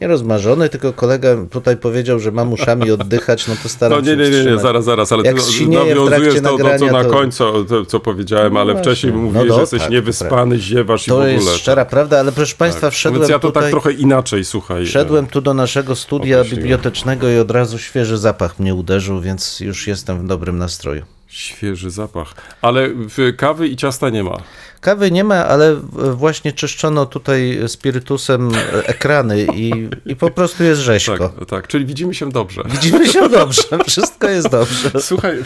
[0.00, 4.10] Nie rozmarzony, tylko kolega tutaj powiedział, że mam uszami oddychać, no to staram No się
[4.10, 4.62] nie, nie, nie, nie, wstrzymać.
[4.62, 8.00] zaraz, zaraz, ale Jak ty nawiązujesz to, to, co nagrania, na to- końcu, to, co
[8.00, 9.26] powiedziałem, ale No wcześniej właśnie.
[9.26, 11.32] mówiłeś, No że jesteś tak, niewyspany, ziewasz i w To ogóle.
[11.32, 14.86] jest szczera prawda, ale proszę Państwa, wszedłem Więc ja to tutaj, tak trochę inaczej, słuchaj.
[14.86, 16.62] wszedłem tu do naszego studia Określiłem.
[16.62, 21.02] bibliotecznego i od razu świeży zapach mnie uderzył, więc już jestem w dobrym nastroju.
[21.28, 22.34] Świeży zapach.
[22.62, 22.88] Ale
[23.36, 24.36] kawy i ciasta nie ma.
[24.80, 25.76] Kawy nie ma, ale
[26.14, 31.28] właśnie czyszczono tutaj spirytusem ekrany i, i po prostu jest rzeźko.
[31.28, 32.62] Tak, tak, czyli widzimy się dobrze.
[32.68, 34.90] Widzimy się dobrze, wszystko jest dobrze.
[35.00, 35.42] Słuchaj,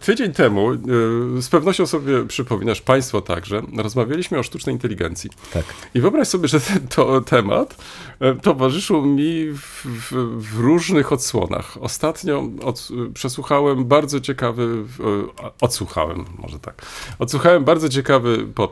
[0.00, 0.78] tydzień temu, y,
[1.42, 5.30] z pewnością sobie przypominasz, Państwo także, rozmawialiśmy o sztucznej inteligencji.
[5.52, 5.64] Tak.
[5.94, 7.76] I wyobraź sobie, że ten to temat
[8.20, 11.78] e, towarzyszył mi w, w, w różnych odsłonach.
[11.80, 14.84] Ostatnio od, przesłuchałem bardzo ciekawy,
[15.60, 16.82] odsłuchałem, może tak,
[17.18, 18.63] odsłuchałem bardzo ciekawy podcast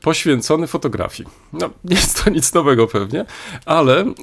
[0.00, 1.28] poświęcony fotografii.
[1.52, 3.24] No, nie jest to nic nowego pewnie,
[3.66, 4.14] ale e,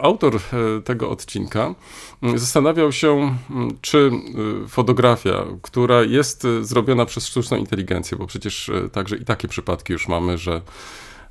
[0.00, 1.74] autor e, tego odcinka
[2.22, 4.10] mm, zastanawiał się, mm, czy
[4.64, 10.08] e, fotografia, która jest zrobiona przez sztuczną inteligencję, bo przecież także i takie przypadki już
[10.08, 10.60] mamy, że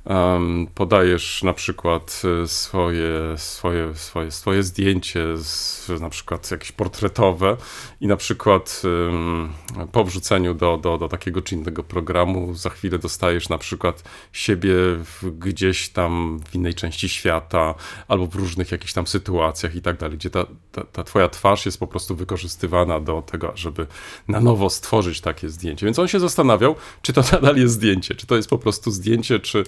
[0.04, 7.56] em, podajesz na przykład e, swoje, swoje, swoje, swoje zdjęcie, z, na przykład jakieś portretowe
[8.00, 9.52] i na przykład em,
[9.92, 14.74] po wrzuceniu do, do, do takiego czy innego programu za chwilę dostajesz na przykład siebie
[15.22, 17.74] gdzieś tam w innej części świata
[18.08, 21.66] albo w różnych jakichś tam sytuacjach i tak dalej, gdzie ta, ta, ta twoja twarz
[21.66, 23.86] jest po prostu wykorzystywana do tego, żeby
[24.28, 25.86] na nowo stworzyć takie zdjęcie.
[25.86, 29.40] Więc on się zastanawiał, czy to nadal jest zdjęcie, czy to jest po prostu zdjęcie,
[29.40, 29.64] czy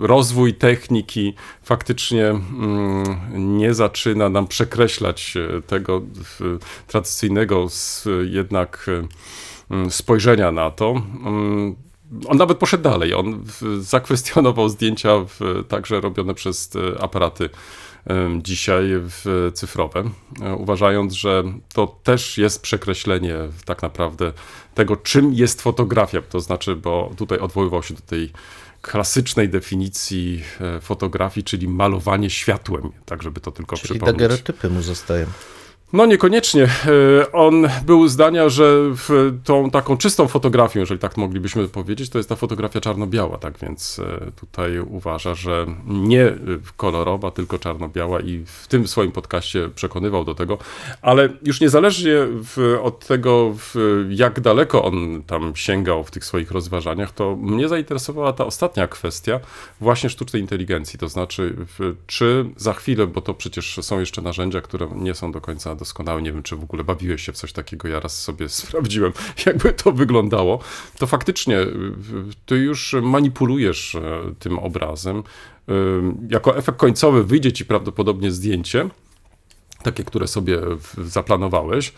[0.00, 7.66] rozwój techniki faktycznie mm, nie zaczyna nam przekreślać e, tego w- tradycyjnego
[8.24, 9.08] jednak e,
[9.74, 11.02] mm, spojrzenia na to.
[11.26, 11.76] Mm,
[12.26, 13.14] On nawet poszedł dalej.
[13.14, 13.44] On
[13.80, 15.10] zakwestionował zdjęcia
[15.68, 17.50] także robione przez e, aparaty
[18.42, 20.04] dzisiaj w cyfrowe,
[20.42, 24.32] e, uważając, że to też jest przekreślenie tak naprawdę
[24.74, 26.22] tego, czym jest fotografia.
[26.22, 28.32] To znaczy, bo tutaj odwoływał się do tej
[28.82, 34.18] klasycznej definicji e, fotografii, czyli malowanie światłem, tak żeby to tylko Czyli przypomnieć.
[34.18, 35.26] dagerotypy mu zostają.
[35.92, 36.62] No niekoniecznie.
[36.62, 38.94] E, On był zdania, że
[39.44, 43.98] tą taką czystą fotografią, jeżeli tak moglibyśmy powiedzieć, to jest ta fotografia czarno-biała, tak więc
[43.98, 46.32] e, tutaj uważa, że nie
[46.76, 50.58] kolorowa, tylko czarno-biała i w tym swoim podcaście przekonywał do tego,
[51.02, 52.16] ale już niezależnie
[52.82, 53.54] od tego,
[54.08, 59.40] jak daleko on tam sięgał w tych swoich rozważaniach, to mnie zainteresowała ta ostatnia kwestia
[59.80, 61.56] właśnie sztucznej inteligencji, to znaczy
[62.06, 66.22] czy za chwilę, bo to przecież są jeszcze narzędzia, które nie są do końca doskonałe,
[66.22, 69.12] nie wiem, czy w ogóle bawiłeś się w coś takiego, ja raz sobie sprawdziłem,
[69.46, 70.58] jakby to wyglądało,
[70.98, 71.92] to faktycznie y,
[72.46, 74.00] ty już manipulujesz e,
[74.38, 75.18] tym obrazem.
[75.18, 75.72] Y,
[76.28, 78.88] Jako efekt końcowy wyjdzie ci prawdopodobnie zdjęcie,
[79.82, 80.58] takie, które sobie
[80.98, 81.92] zaplanowałeś,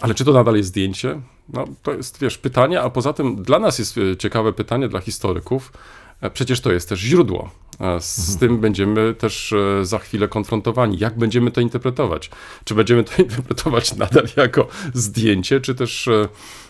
[0.00, 1.20] ale czy to nadal jest zdjęcie?
[1.48, 5.00] No, to jest, wiesz, pytanie, a poza tym dla nas jest e, ciekawe pytanie, dla
[5.00, 5.72] historyków,
[6.32, 7.50] przecież to jest też źródło.
[7.80, 10.98] E, Z tym będziemy też e, za chwilę konfrontowani.
[10.98, 12.30] Jak będziemy to interpretować?
[12.64, 16.28] Czy będziemy to interpretować nadal jako zdjęcie, czy też e,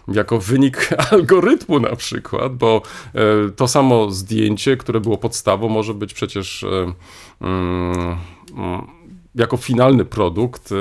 [0.09, 2.83] jako wynik algorytmu na przykład, bo
[3.15, 6.93] e, to samo zdjęcie, które było podstawą, może być przecież e,
[7.41, 8.17] mm,
[8.57, 8.87] mm,
[9.35, 10.75] jako finalny produkt, e,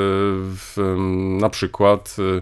[0.55, 0.95] w,
[1.39, 2.41] na przykład e,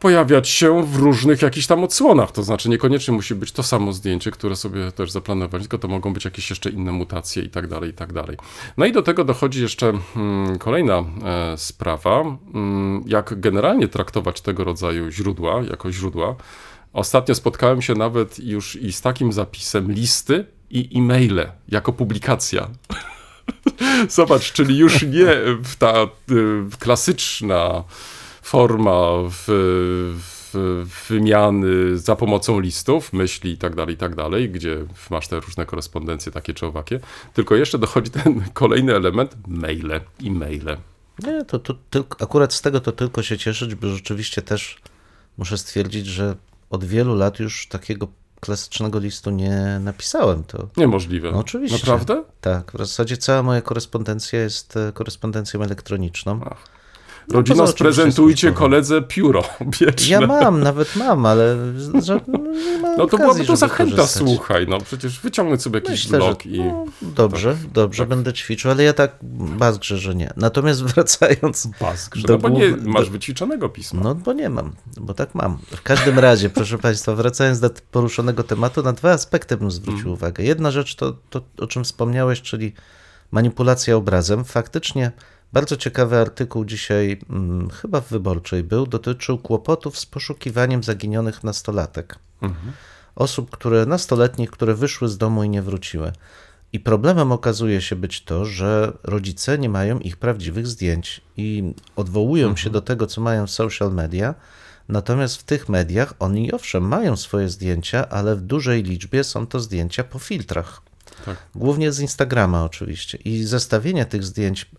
[0.00, 2.32] pojawiać się w różnych jakichś tam odsłonach.
[2.32, 6.12] To znaczy niekoniecznie musi być to samo zdjęcie, które sobie też zaplanowali, tylko to mogą
[6.12, 8.36] być jakieś jeszcze inne mutacje i tak dalej, i tak dalej.
[8.76, 12.20] No i do tego dochodzi jeszcze mm, kolejna e, sprawa,
[12.54, 16.34] mm, jak generalnie traktować tego rodzaju źródła, jako źródła.
[16.92, 22.68] Ostatnio spotkałem się nawet już i z takim zapisem listy i e-maile jako publikacja.
[24.08, 25.36] Zobacz, czyli już nie
[25.78, 26.08] ta y,
[26.78, 27.84] klasyczna
[28.48, 29.44] forma w,
[30.18, 34.76] w, wymiany za pomocą listów, myśli i tak dalej, i tak dalej, gdzie
[35.10, 37.00] masz te różne korespondencje takie czy owakie,
[37.34, 40.76] tylko jeszcze dochodzi ten kolejny element, maile i maile.
[41.22, 44.80] Nie, to, to tylko, akurat z tego to tylko się cieszyć, bo rzeczywiście też
[45.38, 46.36] muszę stwierdzić, że
[46.70, 48.08] od wielu lat już takiego
[48.40, 50.44] klasycznego listu nie napisałem.
[50.44, 51.32] To Niemożliwe.
[51.32, 51.78] No oczywiście.
[51.78, 52.24] Naprawdę?
[52.40, 56.40] tak, w zasadzie cała moja korespondencja jest e, korespondencją elektroniczną.
[56.50, 56.77] Ach.
[57.32, 59.42] No, poza oczywiście sprezentujcie koledze pióro
[59.80, 60.10] wieczne.
[60.20, 61.56] Ja mam, nawet mam, ale
[62.02, 62.38] że, no,
[62.82, 64.22] No to okazji, byłaby to zachęta, korzystać.
[64.22, 66.58] słuchaj, no przecież wyciągnąć sobie jakiś Myślę, że blog i...
[66.60, 68.08] no, dobrze, dobrze, tak.
[68.08, 69.16] będę ćwiczył, ale ja tak
[69.58, 70.32] bazgrze, że nie.
[70.36, 71.68] Natomiast wracając,
[72.26, 74.00] do no bo nie masz do- wyćwiczonego pisma.
[74.02, 75.58] no bo nie mam, bo tak mam.
[75.76, 80.14] W każdym razie, proszę Państwa, wracając do poruszonego tematu, na dwa aspekty bym zwrócił Mhm.
[80.14, 80.44] uwagę.
[80.44, 82.72] Jedna rzecz to, to, o czym wspomniałeś, czyli
[83.30, 84.44] manipulacja obrazem.
[84.44, 85.12] Faktycznie
[85.52, 92.18] bardzo ciekawy artykuł dzisiaj, hmm, chyba w Wyborczej był, dotyczył kłopotów z poszukiwaniem zaginionych nastolatek.
[92.42, 92.72] Mhm.
[93.16, 96.12] Osób, które nastoletnich, które wyszły z domu i nie wróciły.
[96.72, 102.56] I problemem okazuje się być to, że rodzice nie mają ich prawdziwych zdjęć i odwołują
[102.56, 104.34] się do tego, co mają w social media.
[104.88, 109.60] Natomiast w tych mediach oni owszem mają swoje zdjęcia, ale w dużej liczbie są to
[109.60, 110.82] zdjęcia po filtrach.
[111.24, 111.36] Tak.
[111.54, 113.18] Głównie z Instagrama oczywiście.
[113.18, 114.70] I zestawienie tych zdjęć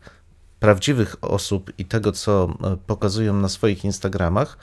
[0.60, 4.58] prawdziwych osób i tego, co e, pokazują na swoich Instagramach,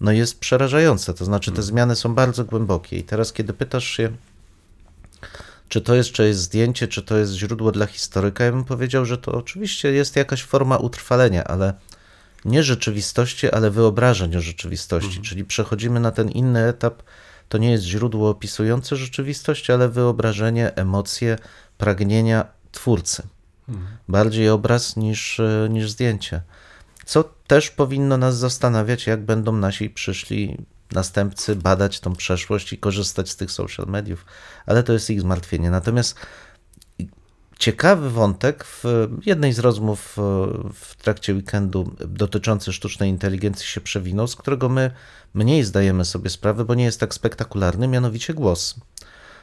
[0.00, 1.14] no jest przerażające.
[1.14, 2.98] To znaczy, te zmiany są bardzo głębokie.
[2.98, 4.12] I teraz, kiedy pytasz się,
[5.68, 9.18] czy to jest czyjeś zdjęcie, czy to jest źródło dla historyka, ja bym powiedział, że
[9.18, 11.74] to oczywiście jest jakaś forma utrwalenia, ale
[12.44, 15.20] nie rzeczywistości, ale wyobrażeń o rzeczywistości.
[15.20, 17.02] Czyli przechodzimy na ten inny etap.
[17.48, 21.38] To nie jest źródło opisujące rzeczywistość, ale wyobrażenie, emocje,
[21.78, 23.22] pragnienia twórcy.
[24.08, 26.42] Bardziej obraz niż, e, niż zdjęcie.
[27.04, 30.56] Co też powinno nas zastanawiać, jak będą nasi przyszli
[30.92, 34.26] następcy badać tą przeszłość i korzystać z tych social mediów,
[34.66, 35.70] ale to jest ich zmartwienie.
[35.70, 36.16] Natomiast
[37.58, 38.84] ciekawy wątek w
[39.26, 40.22] jednej z rozmów e,
[40.74, 44.90] w trakcie weekendu dotyczący sztucznej inteligencji się przewinął, z którego my
[45.34, 48.74] mniej zdajemy sobie sprawę, bo nie jest tak spektakularny, mianowicie głos.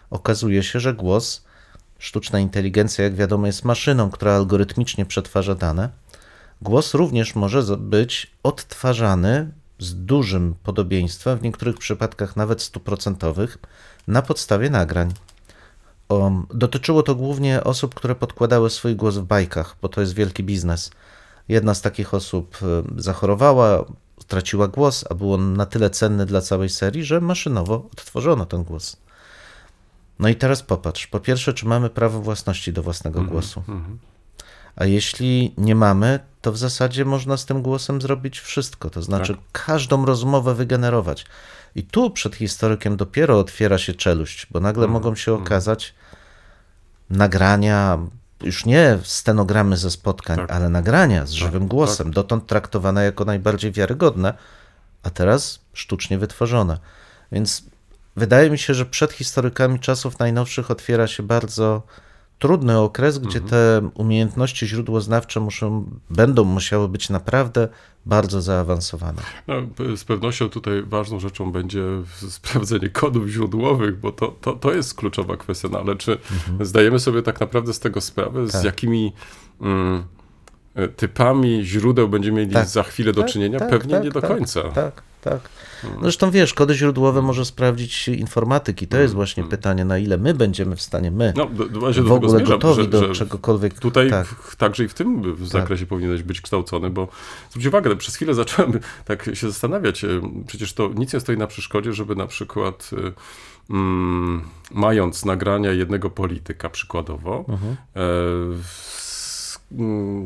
[0.09, 1.45] Okazuje się, że głos,
[1.99, 5.89] sztuczna inteligencja, jak wiadomo, jest maszyną, która algorytmicznie przetwarza dane.
[6.61, 13.57] Głos również może być odtwarzany z dużym podobieństwem, w niektórych przypadkach nawet stuprocentowych,
[14.07, 15.13] na podstawie nagrań.
[16.09, 20.43] O, dotyczyło to głównie osób, które podkładały swój głos w bajkach, bo to jest wielki
[20.43, 20.91] biznes.
[21.47, 23.85] Jedna z takich osób e, zachorowała,
[24.21, 28.63] straciła głos, a był on na tyle cenny dla całej serii, że maszynowo odtworzono ten
[28.63, 28.97] głos.
[30.19, 31.07] No i teraz popatrz.
[31.07, 33.63] Po pierwsze, czy mamy prawo własności do własnego głosu?
[34.75, 38.89] A jeśli nie mamy, to w zasadzie można z tym głosem zrobić wszystko.
[38.89, 41.25] To znaczy każdą rozmowę wygenerować.
[41.75, 45.95] I tu przed historykiem dopiero otwiera się czeluść, bo nagle mogą się okazać
[47.09, 47.97] nagrania,
[48.43, 50.51] już nie stenogramy ze spotkań, Tak.
[50.51, 54.33] ale nagrania z żywym głosem, dotąd traktowane jako najbardziej wiarygodne,
[55.03, 56.79] a teraz sztucznie wytworzone.
[57.31, 57.63] Więc
[58.19, 61.81] wydaje mi się, że przed historykami czasów najnowszych otwiera się bardzo
[62.39, 67.67] trudny okres, gdzie te umiejętności źródłoznawcze muszą, będą musiały być naprawdę
[68.05, 69.21] bardzo zaawansowane.
[69.47, 69.55] No,
[69.95, 71.83] z pewnością tutaj ważną rzeczą będzie
[72.29, 76.17] sprawdzenie kodów źródłowych, bo to, to, to jest kluczowa kwestia, no ale czy
[76.61, 78.63] zdajemy sobie tak naprawdę z tego sprawę, z Tak.
[78.63, 79.13] jakimi
[79.61, 80.03] mm,
[80.75, 82.67] e, typami źródeł będziemy mieli Tak.
[82.67, 83.59] za chwilę do Tak, czynienia?
[83.59, 84.63] tak, Pewnie tak, nie do tak, końca.
[84.63, 85.49] Tak, tak.
[86.01, 88.87] Zresztą wiesz, kody źródłowe może sprawdzić informatyki.
[88.87, 91.65] To jest właśnie pytanie, na ile my będziemy w stanie, my, No, do,
[92.03, 93.79] w ogóle zmierzam, gotowi że, do że czegokolwiek.
[93.79, 94.27] Tutaj tak.
[94.27, 97.07] w, także i w tym w zakresie powinieneś być kształcony, bo
[97.49, 100.05] zwróć uwagę, przez chwilę zacząłem tak się zastanawiać,
[100.47, 103.11] przecież to nic nie stoi na przeszkodzie, żeby na przykład e,
[103.69, 107.75] mm, mając nagrania jednego polityka przykładowo, Mhm.
[107.95, 108.63] e, mm,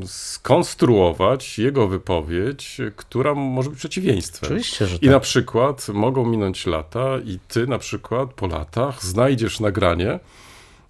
[0.06, 4.48] skonstruować jego wypowiedź, która może być przeciwieństwem.
[4.48, 5.10] Oczywiście, że I tak.
[5.10, 10.20] na przykład mogą minąć lata i ty na przykład po latach znajdziesz nagranie,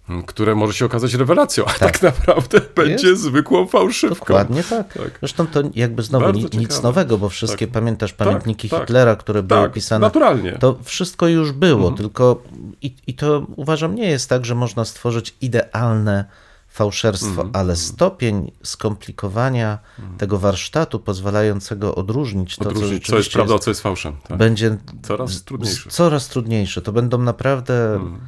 [0.08, 4.26] m, które może się okazać rewelacją, a tak, naprawdę będzie zwykłą fałszywką.
[4.26, 4.92] Dokładnie tak.
[4.92, 5.18] Tak.
[5.20, 6.82] Zresztą to jakby znowu ni, nic ciekawe.
[6.82, 8.80] nowego, bo wszystkie, pamiętasz, pamiętniki tak.
[8.80, 10.52] Hitlera, które były Tak, pisane, naturalnie.
[10.52, 10.60] Mhm.
[10.60, 12.42] to wszystko już było, tylko
[12.82, 16.24] i, i to uważam nie jest tak, że można stworzyć idealne
[16.74, 17.50] fałszerstwo, Mhm.
[17.52, 19.78] ale stopień skomplikowania
[20.18, 23.80] tego warsztatu pozwalającego odróżnić to, co Odróżnić, co jest rzeczywiście prawda, a jest, co jest
[23.80, 24.16] fałszem.
[24.28, 24.38] Tak.
[24.38, 25.90] będzie Coraz trudniejsze.
[25.90, 26.82] Coraz trudniejsze.
[26.82, 28.20] To będą naprawdę Mhm.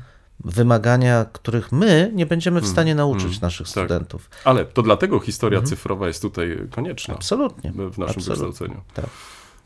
[0.44, 3.70] wymagania, których my nie będziemy w stanie nauczyć naszych tak.
[3.72, 4.30] studentów.
[4.44, 7.72] Ale to dlatego historia cyfrowa jest tutaj konieczna Absolutnie.
[7.72, 8.22] w naszym absolutnie.
[8.46, 8.80] wykształceniu.
[8.94, 9.06] Tak.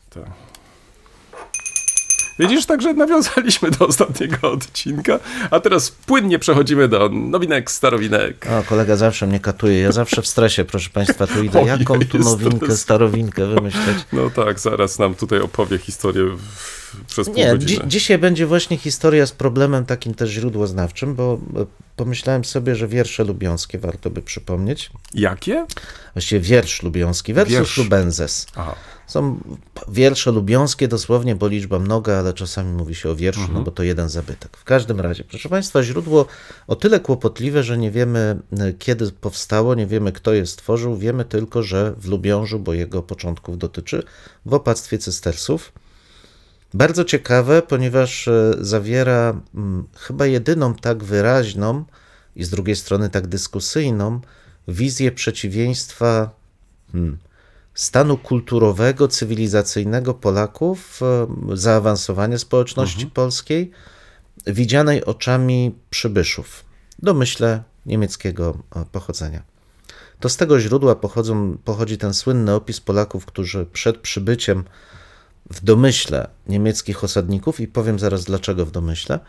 [0.09, 0.23] Tak.
[2.41, 5.19] Widzisz, także nawiązaliśmy do ostatniego odcinka,
[5.51, 8.47] a teraz płynnie przechodzimy do nowinek, starowinek.
[8.59, 9.79] O, kolega zawsze mnie katuje.
[9.79, 11.63] Ja zawsze w stresie, proszę Państwa, tu idę.
[11.79, 13.97] Jaką tu nowinkę, starowinkę wymyśleć?
[14.13, 16.23] No tak, zaraz nam tutaj opowie historię
[17.07, 17.81] przez pół Nie, godziny.
[17.83, 22.87] dzi- dzisiaj będzie właśnie historia z problemem takim też źródłoznawczym, bo e, pomyślałem sobie, że
[22.87, 24.89] wiersze lubiąskie warto by przypomnieć.
[25.13, 25.65] Jakie?
[26.13, 27.77] Właściwie wiersz lubiąski, versus Wiersz.
[27.77, 28.47] lubenzes.
[28.55, 28.75] Aha.
[29.11, 29.39] Są
[29.87, 33.57] wiersze lubiąskie dosłownie, bo liczba mnoga, ale czasami mówi się o wierszu, Mhm.
[33.57, 34.57] no bo to jeden zabytek.
[34.57, 36.25] W każdym razie, proszę Państwa, źródło
[36.67, 41.25] o tyle kłopotliwe, że nie wiemy e, kiedy powstało, nie wiemy kto je stworzył, wiemy
[41.25, 44.03] tylko, że w Lubiążu, bo jego początków dotyczy,
[44.45, 45.71] w opactwie cystersów.
[46.73, 51.83] Bardzo ciekawe, ponieważ e, zawiera mm, chyba jedyną tak wyraźną
[52.35, 54.19] i z drugiej strony tak dyskusyjną
[54.67, 56.29] wizję przeciwieństwa
[56.91, 57.17] hmm,
[57.73, 60.99] stanu kulturowego, cywilizacyjnego Polaków,
[61.53, 63.71] zaawansowania społeczności polskiej,
[64.47, 66.65] widzianej oczami przybyszów,
[66.99, 69.43] domyśle niemieckiego e, pochodzenia.
[70.19, 74.63] To z tego źródła pochodzą, pochodzi ten słynny opis Polaków, którzy przed przybyciem
[75.49, 79.19] w domyśle niemieckich osadników, i powiem zaraz dlaczego w domyśle,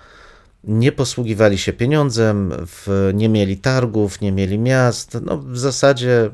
[0.64, 5.18] nie posługiwali się pieniądzem, w, nie mieli targów, nie mieli miast.
[5.22, 6.30] No, w zasadzie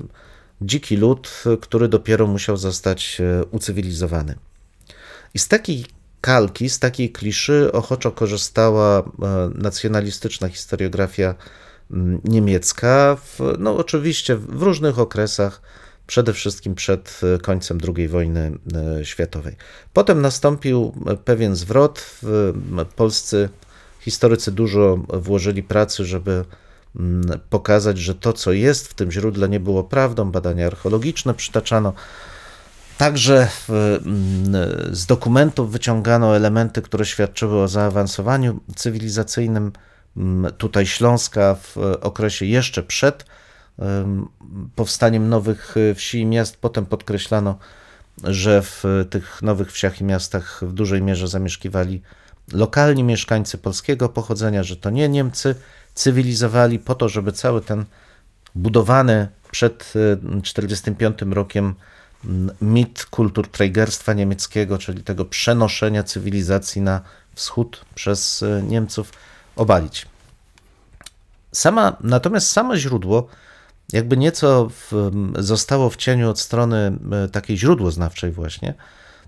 [0.63, 4.35] dziki lud, który dopiero musiał zostać e, ucywilizowany.
[5.35, 5.85] I z takiej
[6.21, 9.05] kalki, z takiej kliszy ochoczo korzystała e,
[9.55, 11.35] nacjonalistyczna historiografia
[12.25, 15.63] niemiecka, w, no oczywiście w różnych okresach,
[16.07, 18.53] przede wszystkim przed e, końcem II wojny
[19.03, 19.57] światowej.
[19.93, 20.93] Potem nastąpił
[21.25, 22.21] pewien zwrot.
[22.97, 23.49] Polscy
[24.01, 26.45] historycy dużo włożyli pracy, żeby
[27.51, 30.31] pokazać, że to, co jest w tym źródle, nie było prawdą.
[30.31, 31.93] Badania archeologiczne przytaczano.
[32.99, 39.73] Także w, mm, z dokumentów wyciągano elementy, które świadczyły o zaawansowaniu cywilizacyjnym
[40.17, 43.25] mm, tutaj Śląska w okresie jeszcze przed
[43.79, 44.29] em,
[44.75, 46.57] powstaniem nowych e, wsi i miast.
[46.57, 47.59] Potem podkreślano,
[48.25, 52.03] że w tych nowych wsiach i miastach w dużej mierze zamieszkiwali
[52.53, 55.55] lokalni mieszkańcy polskiego pochodzenia, że to nie Niemcy
[55.99, 57.85] cywilizowali po to, żeby cały ten
[58.55, 61.75] budowany przed e, 1945 rokiem
[62.25, 67.01] mm, mit kulturträgerstwa niemieckiego, czyli tego przenoszenia cywilizacji na
[67.35, 69.13] wschód przez e, Niemców,
[69.57, 70.07] obalić.
[71.53, 73.29] Sama, natomiast samo źródło
[73.93, 78.75] jakby nieco w, zostało w cieniu od strony e, takiej źródłoznawczej właśnie.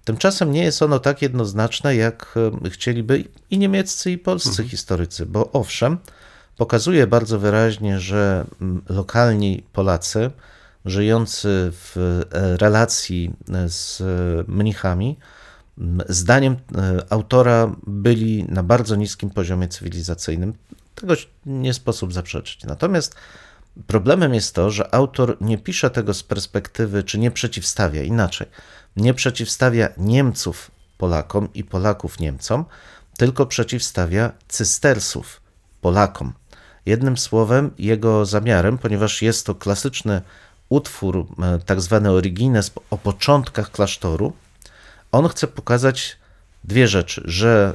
[0.05, 2.35] Tymczasem nie jest ono tak jednoznaczne, jak
[2.71, 5.99] chcieliby i niemieccy, i polscy historycy, bo owszem,
[6.61, 10.31] pokazuje bardzo wyraźnie, że mm, lokalni Polacy,
[10.85, 11.97] żyjący w
[12.33, 14.05] e, relacji e, z e,
[14.49, 15.19] mnichami,
[15.79, 16.57] m, zdaniem
[17.11, 20.55] autora byli na bardzo niskim poziomie cywilizacyjnym.
[20.95, 21.14] Tego
[21.47, 22.64] nie sposób zaprzeczyć.
[22.64, 23.14] Natomiast
[23.87, 28.47] Problemem jest to, że autor nie pisze tego z perspektywy, czy nie przeciwstawia inaczej.
[28.97, 32.64] Nie przeciwstawia Niemców Polakom i Polaków Niemcom,
[33.17, 35.40] tylko przeciwstawia cystersów
[35.81, 36.33] Polakom.
[36.87, 40.23] Jednym słowem, jego zamiarem, ponieważ jest to klasyczny
[40.69, 44.33] utwór, e, tak zwany origines o początkach klasztoru,
[45.13, 46.17] on chce pokazać
[46.65, 47.75] dwie rzeczy, że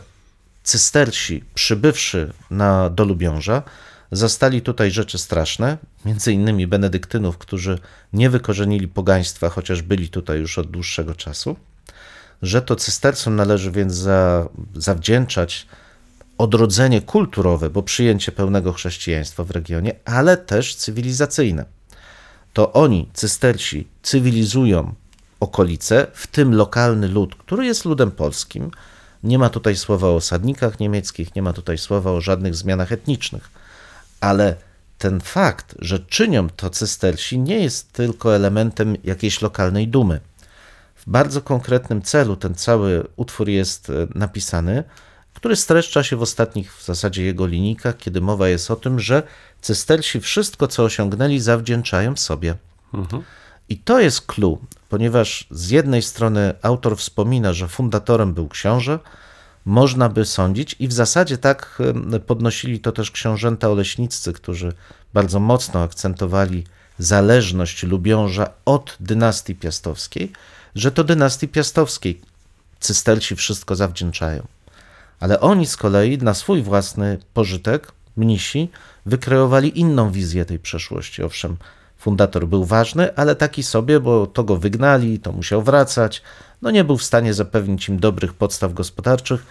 [0.63, 3.63] cystersi przybywszy na, do Lubiąża
[4.11, 7.79] zastali tutaj rzeczy straszne, między innymi benedyktynów, którzy
[8.13, 11.55] nie wykorzenili pogaństwa, chociaż byli tutaj już od dłuższego czasu,
[12.41, 15.67] że to cystercom należy więc za, zawdzięczać
[16.37, 21.65] odrodzenie kulturowe, bo przyjęcie pełnego chrześcijaństwa w regionie, ale też cywilizacyjne.
[22.53, 24.93] To oni, cysterci, cywilizują
[25.39, 28.71] okolice, w tym lokalny lud, który jest ludem polskim.
[29.23, 33.49] Nie ma tutaj słowa o osadnikach niemieckich, nie ma tutaj słowa o żadnych zmianach etnicznych.
[34.21, 34.55] Ale
[34.97, 40.19] ten fakt, że czynią to cystersi, nie jest tylko elementem jakiejś lokalnej dumy.
[40.95, 44.83] W bardzo konkretnym celu ten cały utwór jest e, napisany,
[45.35, 49.23] który streszcza się w ostatnich w zasadzie jego linijkach, kiedy mowa jest o tym, że
[49.61, 52.55] cystersi wszystko, co osiągnęli, zawdzięczają sobie.
[53.69, 58.99] I to jest clue, ponieważ z jednej strony autor wspomina, że fundatorem był książę,
[59.65, 61.81] można by sądzić, i w zasadzie tak
[62.27, 64.73] podnosili to też książęta oleśniccy, którzy
[65.13, 66.63] bardzo mocno akcentowali
[66.99, 70.31] zależność Lubiąża od dynastii piastowskiej,
[70.75, 72.21] że to dynastii piastowskiej
[72.79, 74.47] cysterci wszystko zawdzięczają.
[75.19, 78.69] Ale oni z kolei na swój własny pożytek, mnisi,
[79.05, 81.23] wykreowali inną wizję tej przeszłości.
[81.23, 81.57] Owszem,
[81.97, 86.21] fundator był ważny, ale taki sobie, bo to go wygnali, to musiał wracać.
[86.61, 89.45] no nie był w stanie zapewnić im dobrych podstaw gospodarczych,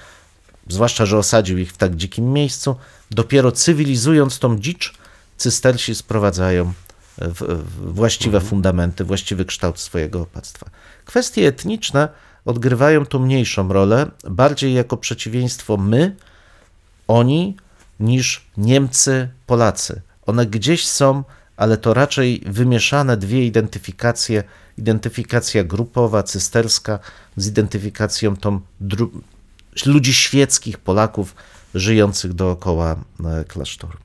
[0.68, 2.76] zwłaszcza, że osadził ich w tak dzikim miejscu.
[3.11, 4.94] Dopiero cywilizując tą dzicz,
[5.37, 6.73] cystersi sprowadzają
[7.18, 10.66] w właściwe fundamenty, właściwy kształt swojego opactwa.
[11.04, 12.09] Kwestie etniczne
[12.45, 16.17] odgrywają tu mniejszą rolę, bardziej jako przeciwieństwo my,
[17.09, 17.57] oni,
[18.01, 20.03] niż Niemcy, Polacy.
[20.27, 21.25] One gdzieś są,
[21.57, 24.45] ale to raczej wymieszane dwie identyfikacje.
[24.79, 26.99] Identyfikacja grupowa, cysterska,
[27.37, 28.61] z identyfikacją tą
[29.87, 31.35] ludzi świeckich, Polaków
[31.75, 33.99] żyjących dookoła e, klasztoru.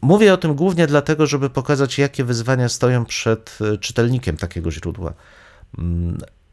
[0.00, 5.12] Mówię o tym głównie dlatego, żeby pokazać, jakie wyzwania stoją przed e, czytelnikiem takiego źródła.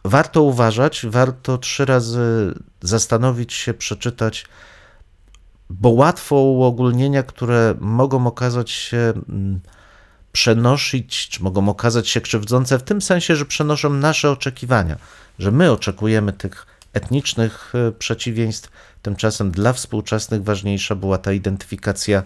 [0.06, 4.46] Warto uważać, warto trzy razy zastanowić się, przeczytać,
[5.70, 9.60] bo łatwo uogólnienia, które mogą okazać się mm,
[10.32, 14.98] przenosić, czy mogą okazać się krzywdzące w tym sensie, że przenoszą nasze oczekiwania,
[15.40, 22.24] że my oczekujemy tych etnicznych e, przeciwieństw, tymczasem dla współczesnych ważniejsza była ta identyfikacja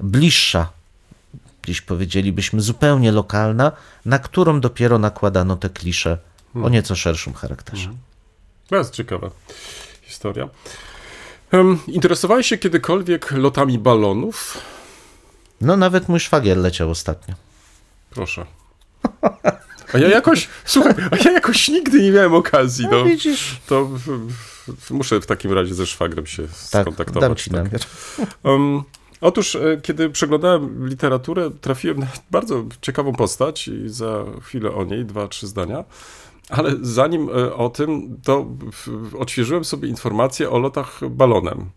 [0.00, 0.70] bliższa,
[1.66, 3.72] dziś powiedzielibyśmy zupełnie lokalna,
[4.04, 6.18] na którą dopiero nakładano te klisze
[6.54, 7.94] o nieco szerszym charakterze.
[8.68, 9.30] To jest ciekawa
[10.02, 10.48] historia.
[11.52, 14.58] Um, interesowałeś się kiedykolwiek lotami balonów?
[15.60, 17.34] No nawet mój szwagier leciał ostatnio.
[18.10, 18.46] Proszę.
[19.94, 22.84] A ja jakoś, słuchaj, a ja jakoś nigdy nie miałem okazji.
[22.90, 23.90] No No, widzisz, to
[24.90, 27.28] muszę w takim razie ze szwagrem się tak, skontaktować.
[27.28, 27.64] dam ci tak.
[27.64, 27.80] namiar.
[28.42, 28.82] Um,
[29.20, 35.04] otóż, e, kiedy przeglądałem literaturę, trafiłem na bardzo ciekawą postać i za chwilę o niej,
[35.04, 35.84] dwa, trzy zdania.
[36.48, 38.46] Ale zanim e, o tym, to
[39.18, 41.70] odświeżyłem sobie informacje o lotach balonem.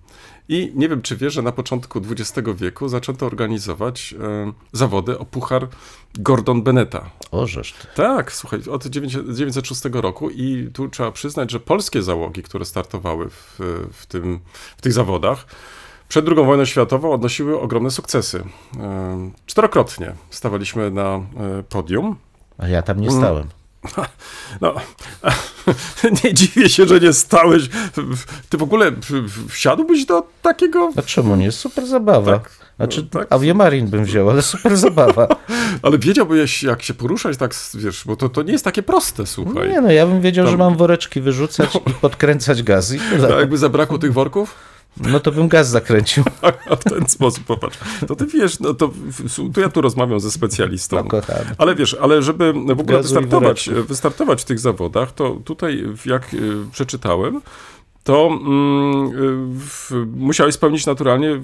[0.49, 5.25] I nie wiem, czy wiesz, że na początku XX wieku zaczęto organizować e, zawody o
[5.25, 5.67] puchar
[6.19, 7.09] Gordon Beneta.
[7.31, 7.87] Ożeż ty.
[7.95, 13.59] Tak, słuchaj, od 1906 roku i tu trzeba przyznać, że polskie załogi, które startowały w,
[13.93, 14.39] w, tym,
[14.77, 15.45] w tych zawodach,
[16.07, 18.43] przed II wojną światową odnosiły ogromne sukcesy.
[18.79, 21.23] Em, Czterokrotnie stawaliśmy na e,
[21.69, 22.15] podium.
[22.57, 23.47] A ja tam nie stałem.
[24.61, 24.75] No,
[26.23, 27.69] nie dziwię się, że nie stałeś.
[28.49, 28.91] Ty w ogóle
[29.49, 30.91] wsiadłbyś do takiego.
[30.97, 31.51] A czemu nie?
[31.51, 32.39] Super zabawa.
[32.39, 33.33] Tak, Znaczy, no, tak.
[33.33, 35.27] Aviamarin bym wziął, ale super zabawa.
[35.81, 39.69] Ale wiedziałbyś, jak się poruszać, tak wiesz, bo to, to nie jest takie proste, słuchaj.
[39.69, 42.99] Nie no, ja bym wiedział, Tam- że mam woreczki wyrzucać i podkręcać gaz i
[43.31, 44.55] A jakby zabrakło tych worków?
[44.97, 46.23] No to bym gaz zakręcił.
[46.69, 47.77] A w ten sposób, popatrz.
[48.07, 48.91] To ty wiesz, no to,
[49.53, 51.07] to ja tu rozmawiam ze specjalistą.
[51.11, 51.21] No.
[51.57, 56.37] Ale wiesz, ale żeby w ogóle wystartować, wystartować w tych zawodach, to tutaj, jak y,
[56.71, 57.41] przeczytałem,
[58.05, 59.11] to mm,
[59.59, 61.41] w, musiałeś spełnić naturalnie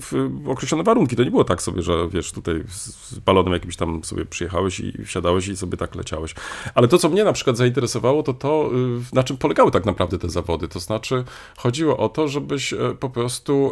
[0.47, 1.15] określone warunki.
[1.15, 5.06] To nie było tak sobie, że wiesz, tutaj z, balonem jakimś tam sobie przyjechałeś i
[5.06, 6.36] wsiadałeś i sobie tak leciałeś.
[6.76, 8.69] Ale to, co mnie na przykład zainteresowało, to to,
[9.12, 10.67] y, na czym polegały tak naprawdę te zawody.
[10.67, 11.24] To znaczy,
[11.58, 13.71] chodziło o to, żebyś e, po prostu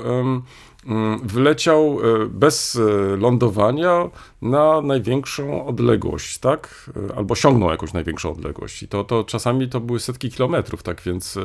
[1.23, 4.09] wleciał e, bez e, lądowania
[4.41, 6.89] na największą odległość, tak?
[7.11, 8.83] E, Albo osiągnął jakąś największą odległość.
[8.83, 11.01] I to, to czasami to były setki kilometrów, tak?
[11.05, 11.37] Więc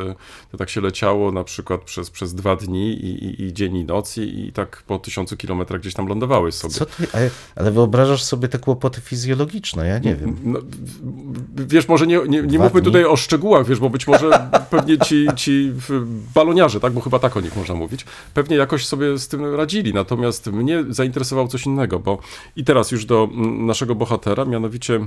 [0.53, 3.85] to tak się leciało na przykład przez, przez dwa dni i, i, i dzień i
[3.85, 6.75] noc i, i tak po tysiącu kilometrach gdzieś tam lądowałeś sobie.
[6.75, 10.37] Co ty, ale- ale wyobrażasz sobie te kłopoty fizjologiczne, ja nie wiem.
[10.45, 10.59] No,
[11.55, 12.83] wiesz, może nie, nie, nie mówmy dni.
[12.83, 15.73] tutaj o szczegółach, wiesz, bo być może pewnie ci, ci
[16.35, 19.95] baloniarze, tak, bo chyba tak o nich można mówić, pewnie jakoś sobie z tym radzili.
[19.95, 22.19] Natomiast mnie zainteresowało coś innego, bo
[22.57, 25.01] i teraz już do mm, naszego bohatera, mianowicie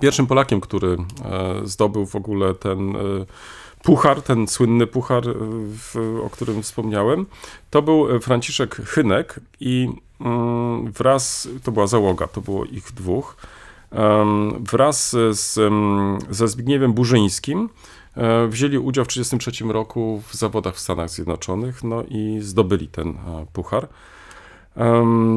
[0.00, 2.98] pierwszym Polakiem, który e, zdobył w ogóle ten e,
[3.82, 7.26] puchar, ten słynny puchar, e, o którym wspomniałem,
[7.70, 9.88] to był Franciszek Chynek i
[10.20, 13.36] mm, wraz, to była załoga, to było ich dwóch,
[14.60, 17.68] wraz z, em, ze Zbigniewem Burzyńskim
[18.48, 23.46] wzięli udział w 1933 roku w zawodach w Stanach Zjednoczonych, no i zdobyli ten e,
[23.52, 23.88] puchar.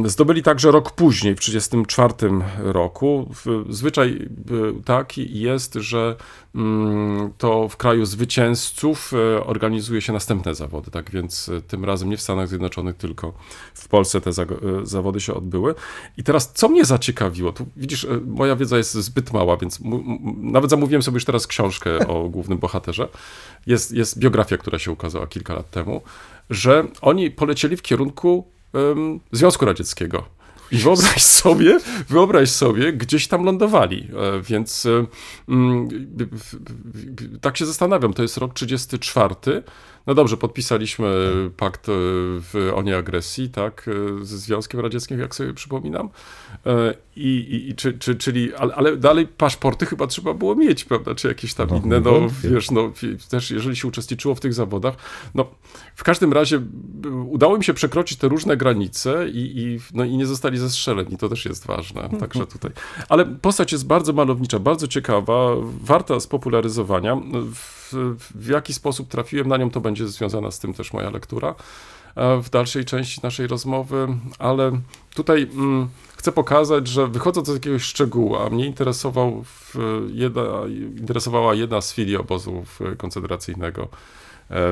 [0.05, 3.29] Zdobyli także rok później, w 1934 roku.
[3.69, 6.15] Zwyczaj e, taki jest, że
[6.55, 12.09] mm, to w kraju zwycięzców e, organizuje się następne zawody, tak więc e, tym razem
[12.09, 13.33] nie w Stanach Zjednoczonych, tylko
[13.73, 14.31] w Polsce te
[14.83, 15.75] zawody się odbyły.
[16.17, 19.79] I teraz, co mnie zaciekawiło, tu widzisz, moja wiedza jest zbyt mała, więc
[20.37, 23.07] nawet zamówiłem sobie już teraz książkę o głównym bohaterze.
[23.67, 26.01] Jest, jest biografia, która się ukazała kilka lat temu,
[26.49, 30.23] że oni polecieli w kierunku em, Związku Radzieckiego.
[30.71, 31.79] I wyobraź sobie,
[32.09, 34.07] wyobraź sobie, gdzieś tam lądowali.
[34.37, 34.87] E, Więc
[35.49, 35.89] mm,
[37.41, 39.35] tak się zastanawiam, to jest rok 34,
[40.07, 41.07] No dobrze, podpisaliśmy
[41.57, 43.89] pakt e, w, o nieagresji, tak,
[44.21, 46.09] e, ze Związkiem Radzieckim, jak sobie przypominam.
[46.65, 50.83] E, I, i, i czy, czy, czyli, ale, ale dalej paszporty chyba trzeba było mieć,
[50.85, 52.91] prawda, czy jakieś tam No, inne, no wiesz, no
[53.29, 54.95] też jeżeli się uczestniczyło w tych zawodach,
[55.35, 55.45] no
[55.95, 56.61] w każdym razie
[57.29, 61.29] udało im się przekroczyć te różne granice i, i, no, i nie zostali zestrzeleni, to
[61.29, 62.71] też jest ważne, także tutaj.
[63.09, 67.15] Ale postać jest bardzo malownicza, bardzo ciekawa, warta spopularyzowania.
[67.53, 67.80] W,
[68.35, 71.55] w jaki sposób trafiłem na nią, to będzie związana z tym też moja lektura
[72.15, 74.07] e, w dalszej części naszej rozmowy,
[74.39, 74.71] ale
[75.15, 79.43] tutaj mm, chcę pokazać, że wychodząc z jakiegoś szczegółu, a mnie interesował
[80.07, 80.41] jedna,
[80.97, 82.63] interesowała jedna z filii obozu
[82.97, 83.87] koncentracyjnego e,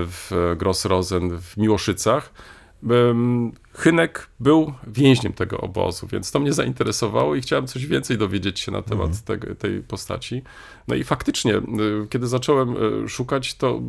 [0.06, 2.34] w Grossrosen w Miłoszycach.
[2.84, 8.60] Em, Hynek był więźniem tego obozu, więc to mnie zainteresowało i chciałem coś więcej dowiedzieć
[8.60, 10.42] się na temat tego, tej postaci.
[10.88, 11.62] No i faktycznie,
[12.10, 13.82] kiedy zacząłem y, szukać, to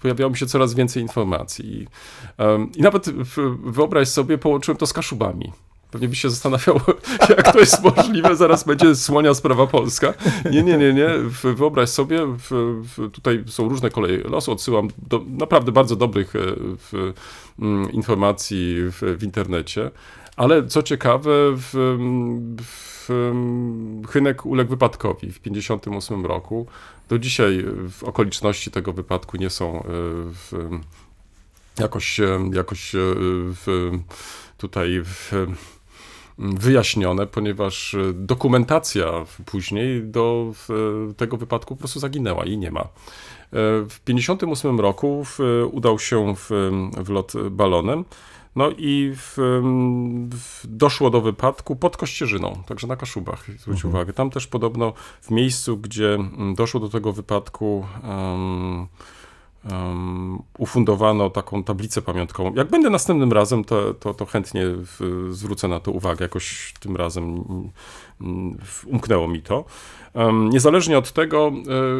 [0.00, 1.82] pojawiało mi się coraz więcej informacji.
[1.82, 1.86] I,
[2.76, 3.10] i nawet
[3.64, 5.52] wyobraź sobie, połączyłem to z Kaszubami.
[5.96, 6.80] Pewnie byś się zastanawiał,
[7.36, 10.14] jak to jest możliwe, zaraz będzie słonia sprawa polska.
[10.50, 11.08] Nie, nie, nie, nie.
[11.54, 12.48] Wyobraź sobie, w,
[12.96, 17.12] w, tutaj są różne koleje losu, odsyłam do naprawdę bardzo dobrych e, w,
[17.58, 19.90] mm, informacji w, internecie.
[20.36, 21.96] Ale co ciekawe, w,
[22.62, 23.08] w,
[24.08, 26.66] Hynek uległ wypadkowi w 1958 roku.
[27.08, 27.64] Do dzisiaj
[28.02, 29.86] okoliczności tego wypadku nie są e,
[31.78, 32.20] jakoś,
[32.52, 33.90] jakoś e, w,
[34.58, 35.32] tutaj w,
[36.38, 39.06] wyjaśnione, ponieważ e, dokumentacja
[39.46, 40.68] później do w,
[41.16, 42.80] tego wypadku po prostu zaginęła i nie ma.
[42.80, 42.86] E,
[43.88, 45.38] W 1958 roku w,
[45.72, 46.50] udał się w,
[47.04, 48.04] w lot balonem.
[48.56, 49.36] No i w,
[50.30, 54.12] w, doszło do wypadku pod Kościerzyną, także na Kaszubach, zwróć uwagę.
[54.12, 58.86] Tam też podobno w miejscu, gdzie mm, doszło do tego wypadku, em,
[59.70, 62.54] em, ufundowano taką tablicę pamiątkową.
[62.54, 66.24] Jak będę następnym razem, to, to, to chętnie w, zwrócę na to uwagę.
[66.24, 67.44] Jakoś tym razem
[68.20, 69.64] mm, umknęło mi to.
[70.14, 71.52] Em, Niezależnie od tego,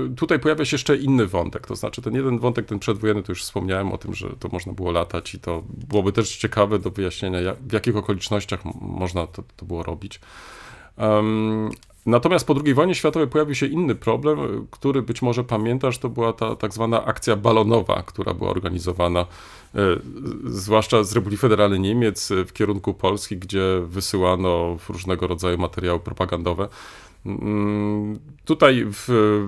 [0.09, 3.33] e, tutaj pojawia się jeszcze inny wątek, to znaczy ten jeden wątek, ten przedwojenny, to
[3.33, 6.91] już wspomniałem o tym, że to można było latać i to byłoby też ciekawe do
[6.91, 10.21] wyjaśnienia, jak, w jakich okolicznościach można to, to było robić.
[10.97, 11.71] Em,
[12.07, 16.33] Natomiast po II wojnie światowej pojawił się inny problem, który być może pamiętasz, to była
[16.33, 19.21] ta tak zwana akcja balonowa, która była organizowana
[19.75, 19.79] y,
[20.45, 26.69] zwłaszcza z Republiki Federalnej Niemiec y, w kierunku Polski, gdzie wysyłano różnego rodzaju materiały propagandowe.
[27.27, 29.05] Mm, Tutaj w,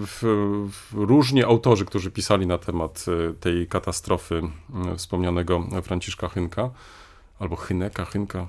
[0.07, 0.23] w,
[0.71, 4.43] w różni autorzy, którzy pisali na temat y, tej katastrofy
[4.93, 6.71] y, wspomnianego Franciszka Hynka,
[7.39, 8.49] albo Hyneka, Hynka,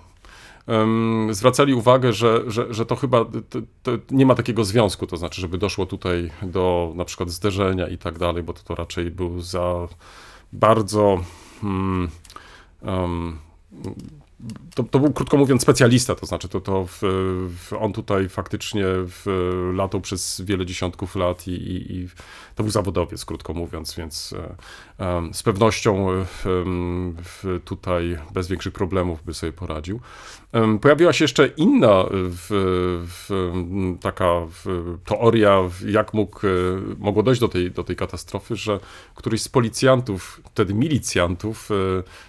[0.69, 5.17] em, zwracali uwagę, że, że, że to chyba to, to nie ma takiego związku, to
[5.17, 9.11] znaczy, żeby doszło tutaj do na przykład zderzenia i tak dalej, bo to, to raczej
[9.11, 9.87] był za
[10.53, 11.23] bardzo.
[11.63, 12.09] Mm,
[12.81, 13.37] em,
[14.75, 16.99] to, to był, krótko mówiąc, specjalista, to znaczy to, to w,
[17.57, 19.25] w, on tutaj faktycznie w,
[19.75, 22.07] latał przez wiele dziesiątków lat i, i, i
[22.55, 24.35] to był zawodowiec, krótko mówiąc, więc
[24.97, 26.07] em, z pewnością
[27.65, 29.99] tutaj bez większych problemów by sobie poradził.
[30.81, 32.47] Pojawiła się jeszcze inna w,
[33.07, 34.25] w, m, taka
[34.65, 34.65] w,
[35.05, 36.49] teoria, w- jak mógł, e,
[36.97, 38.79] mogło dojść do tej, do tej katastrofy, że
[39.15, 41.75] któryś z policjantów, wtedy milicjantów, e,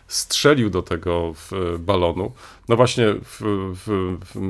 [0.09, 2.33] strzelił do tego w, balonu.
[2.70, 3.40] No właśnie, w,
[3.74, 4.40] w, w,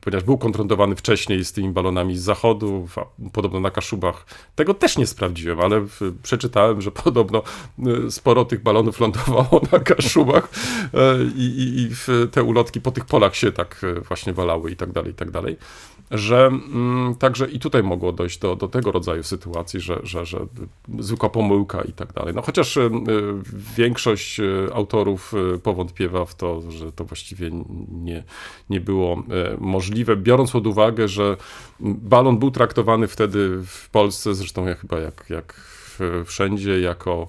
[0.00, 2.88] ponieważ był konfrontowany wcześniej z tymi balonami z zachodu,
[3.32, 4.26] podobno na Kaszubach.
[4.54, 5.86] Tego też nie sprawdziłem, ale
[6.22, 7.42] przeczytałem, że podobno
[7.78, 10.48] e, sporo tych balonów lądowało na Kaszubach
[10.94, 11.88] e, i, i, i
[12.28, 15.30] te ulotki po tych polach się tak e, właśnie walały i tak dalej, i tak
[15.30, 15.56] dalej.
[16.10, 20.46] Że mm, także i tutaj mogło dojść do, do tego rodzaju sytuacji, że, że, że
[20.98, 22.34] zwykła pomyłka i tak dalej.
[22.34, 22.90] No chociaż e,
[23.76, 27.50] większość e, autorów e, powątpiewa w to, że to właściwie
[27.90, 28.24] nie,
[28.70, 31.36] nie było e, możliwe, biorąc pod uwagę, że
[31.80, 35.76] balon był traktowany wtedy w Polsce, zresztą ja chyba jak, jak
[36.24, 37.28] wszędzie, jako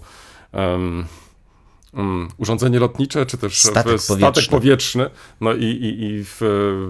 [1.93, 4.51] mm, urządzenie lotnicze, czy też Statek w- statek powietrzny.
[4.51, 5.09] powietrzny.
[5.41, 6.37] No i, i, i w,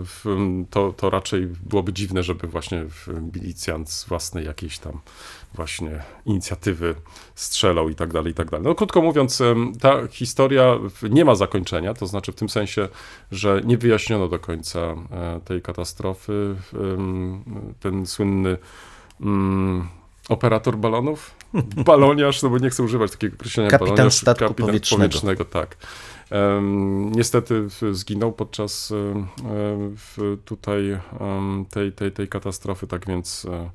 [0.06, 0.26] w,
[0.70, 2.86] to, to raczej byłoby dziwne, żeby właśnie
[3.36, 5.00] milicjant z własnej jakiejś tam
[5.54, 6.96] właśnie inicjatywy
[7.36, 8.68] strzelał i tak dalej, i tak dalej.
[8.68, 9.42] No krótko mówiąc,
[9.82, 10.76] ta historia
[11.10, 12.88] nie ma zakończenia, to znaczy w tym sensie,
[13.32, 14.96] że nie wyjaśniono do końca e,
[15.46, 16.56] tej katastrofy.
[17.80, 18.58] Ten słynny
[19.22, 19.88] mm,
[20.30, 21.32] operator balonów,
[21.86, 25.46] baloniarz, no bo nie chcę używać takiego określenia Kapitan baloniarz, statku powietrznego.
[25.46, 25.78] tak.
[26.30, 28.94] Em, niestety zginął podczas
[29.98, 33.70] w, tutaj em, tej, tej, tej katastrofy, tak więc e,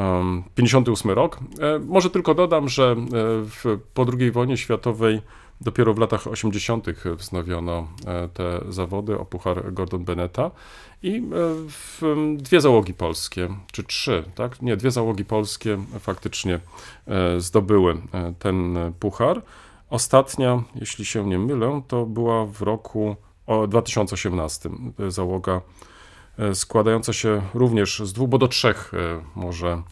[0.00, 1.38] em, 58 rok.
[1.60, 2.96] E, Może tylko dodam, że e,
[3.44, 5.20] w, po II wojnie światowej
[5.60, 6.86] dopiero w latach 80.
[7.16, 10.50] wznowiono e, te zawody o Puchar Gordon Beneta
[11.02, 11.22] i
[12.02, 14.62] e, dwie załogi polskie, czy trzy, tak?
[14.62, 16.60] Nie, dwie załogi polskie faktycznie
[17.06, 17.96] e, zdobyły
[18.38, 19.42] ten puchar.
[19.90, 23.16] Ostatnia, jeśli się nie mylę, to była w roku
[23.46, 24.70] o 2018.
[24.96, 25.60] To jest załoga
[26.54, 28.92] składająca się również z dwóch, bo do trzech
[29.34, 29.82] może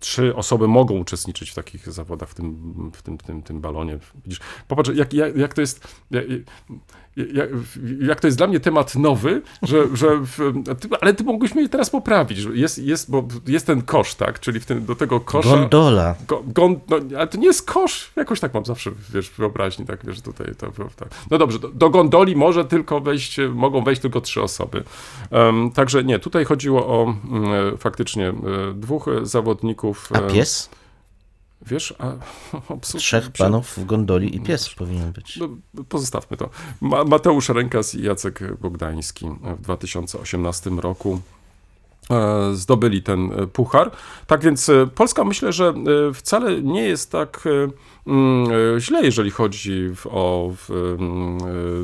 [0.00, 3.98] trzy osoby mogą uczestniczyć w takich zawodach w tym, w tym, tym, tym balonie.
[4.24, 5.88] Widzisz, popatrz, jak, jak, jak to jest.
[6.10, 6.24] Jak,
[7.16, 7.48] jak,
[8.00, 10.08] jak to jest dla mnie temat nowy, że, że
[11.00, 14.60] ale ty mógłbyś mnie teraz poprawić, że jest, jest, bo jest ten kosz, tak, czyli
[14.60, 15.56] w tym, do tego kosza...
[15.56, 16.14] Gondola.
[16.28, 18.10] Go, gon, no, ale to nie jest kosz.
[18.16, 21.08] Jakoś tak mam zawsze, wiesz, wyobraźni, tak, wiesz, tutaj to, tak.
[21.30, 24.84] No dobrze, do, do gondoli może tylko wejść, mogą wejść tylko trzy osoby.
[25.30, 28.34] Em, także nie, tutaj chodziło o mm, faktycznie e,
[28.74, 30.10] dwóch e, zawodników.
[30.12, 30.70] A e, pies?
[31.66, 32.12] Wiesz, a
[32.98, 35.36] Trzech panów w gondoli i pies powinien być.
[35.36, 35.48] no,
[35.88, 36.50] pozostawmy to.
[36.80, 39.26] Ma, Mateusz Rękas i Jacek Bogdański
[39.58, 41.20] w 2018 roku
[42.10, 43.90] e, zdobyli ten e, puchar.
[44.26, 45.74] Tak więc e, Polska myślę, że
[46.14, 47.44] wcale nie jest tak
[48.06, 51.38] mm, źle, jeżeli chodzi o mm,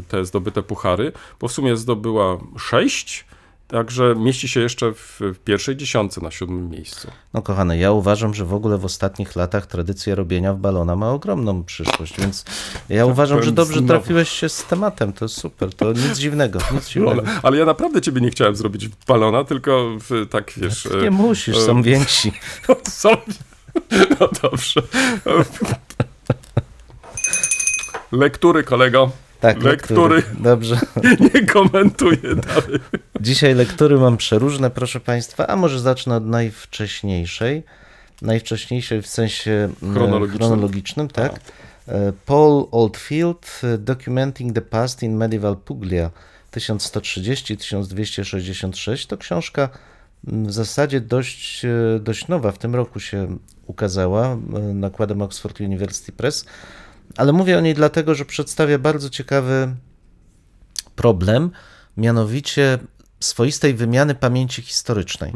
[0.09, 3.25] te zdobyte puchary, bo w sumie zdobyła sześć,
[3.73, 7.11] także mieści się jeszcze w, w pierwszej dziesiątce na siódmym miejscu.
[7.35, 11.11] No kochany, ja uważam, że w ogóle w ostatnich latach tradycja robienia w balona ma
[11.11, 12.45] ogromną przyszłość, więc
[12.89, 13.89] ja uważam, że dobrze znowu.
[13.89, 17.23] trafiłeś się z tematem, to jest super, to nic dziwnego, nic dziwnego.
[17.43, 20.87] Ale, ja naprawdę ciebie nie chciałem zrobić w balona, tylko w, tak wiesz...
[20.87, 22.33] e, Nie musisz, są więksi.
[22.89, 23.09] Są...
[24.21, 24.83] No dobrze.
[28.13, 29.11] Lektury, kolego.
[29.43, 30.23] Tak, Lektury.
[30.39, 30.77] Dobrze.
[31.35, 32.81] Nie komentuję dalej.
[33.21, 37.63] Dzisiaj lektury mam przeróżne, proszę Państwa, a może zacznę od najwcześniejszej.
[38.23, 40.49] Najwcześniejszej w sensie e, Chronologicznym.
[40.49, 41.41] chronologicznym tak.
[41.89, 46.11] E, Paul Oldfield, e, Documenting the Past in Medieval Puglia
[46.53, 49.07] 1130-1266.
[49.07, 49.69] To książka
[50.29, 54.37] m, w zasadzie dość, e, dość nowa, w tym roku się ukazała
[54.75, 56.45] nakładem Oxford University Press,
[57.17, 59.75] ale mówię o niej dlatego, że przedstawia bardzo ciekawy
[60.97, 61.51] problem,
[61.97, 62.79] mianowicie
[63.21, 65.33] swoistej wymiany pamięci historycznej.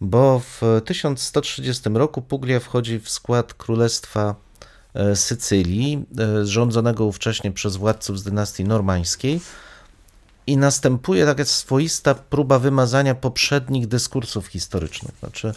[0.00, 4.34] Bo w 1130 roku Puglia wchodzi w skład Królestwa
[4.94, 9.40] e, Sycylii, e, rządzonego ówcześnie przez władców z dynastii normańskiej.
[10.46, 15.14] I następuje taka swoista próba wymazania poprzednich dyskursów historycznych.
[15.20, 15.52] Znaczy,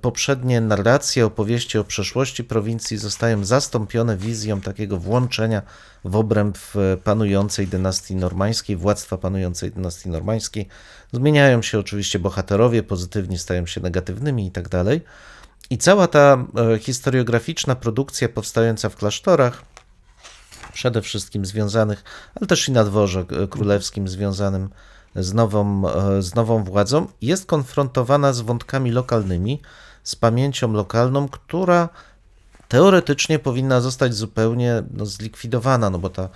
[0.00, 5.62] poprzednie narracje, opowieści o przeszłości prowincji zostają zastąpione wizją takiego włączenia
[6.04, 10.68] w obręb e, panującej dynastii normańskiej, władztwa panującej dynastii normańskiej.
[11.12, 15.00] Zmieniają się oczywiście bohaterowie, pozytywni stają się negatywnymi i tak dalej.
[15.70, 19.62] I cała ta e, historiograficzna produkcja powstająca w klasztorach,
[20.72, 24.68] przede wszystkim związanych, ale też i na dworze e, królewskim związanym
[25.16, 29.60] z nową, e, z nową władzą, jest konfrontowana z wątkami lokalnymi,
[30.02, 31.88] z pamięcią lokalną, która
[32.68, 36.28] teoretycznie powinna zostać zupełnie no, zlikwidowana, no bo ta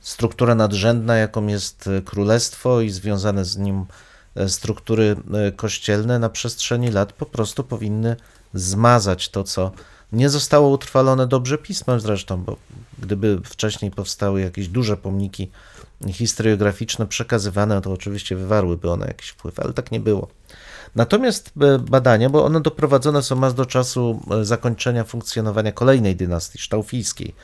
[0.00, 3.86] struktura nadrzędna, jaką jest e, królestwo i związane z nim
[4.34, 5.16] e, struktury
[5.56, 8.16] kościelne na przestrzeni lat po prostu powinny
[8.54, 9.72] zmazać to, co
[10.12, 12.56] nie zostało utrwalone dobrze pismem zresztą, bo
[12.98, 15.50] gdyby wcześniej powstały jakieś duże pomniki
[16.12, 20.28] historiograficzne przekazywane, to oczywiście wywarłyby one jakiś wpływ, ale tak nie było.
[20.94, 26.58] Natomiast e, badania, bo one doprowadzone są aż do czasu e, zakończenia funkcjonowania kolejnej dynastii,
[26.58, 27.34] sztaufijskiej.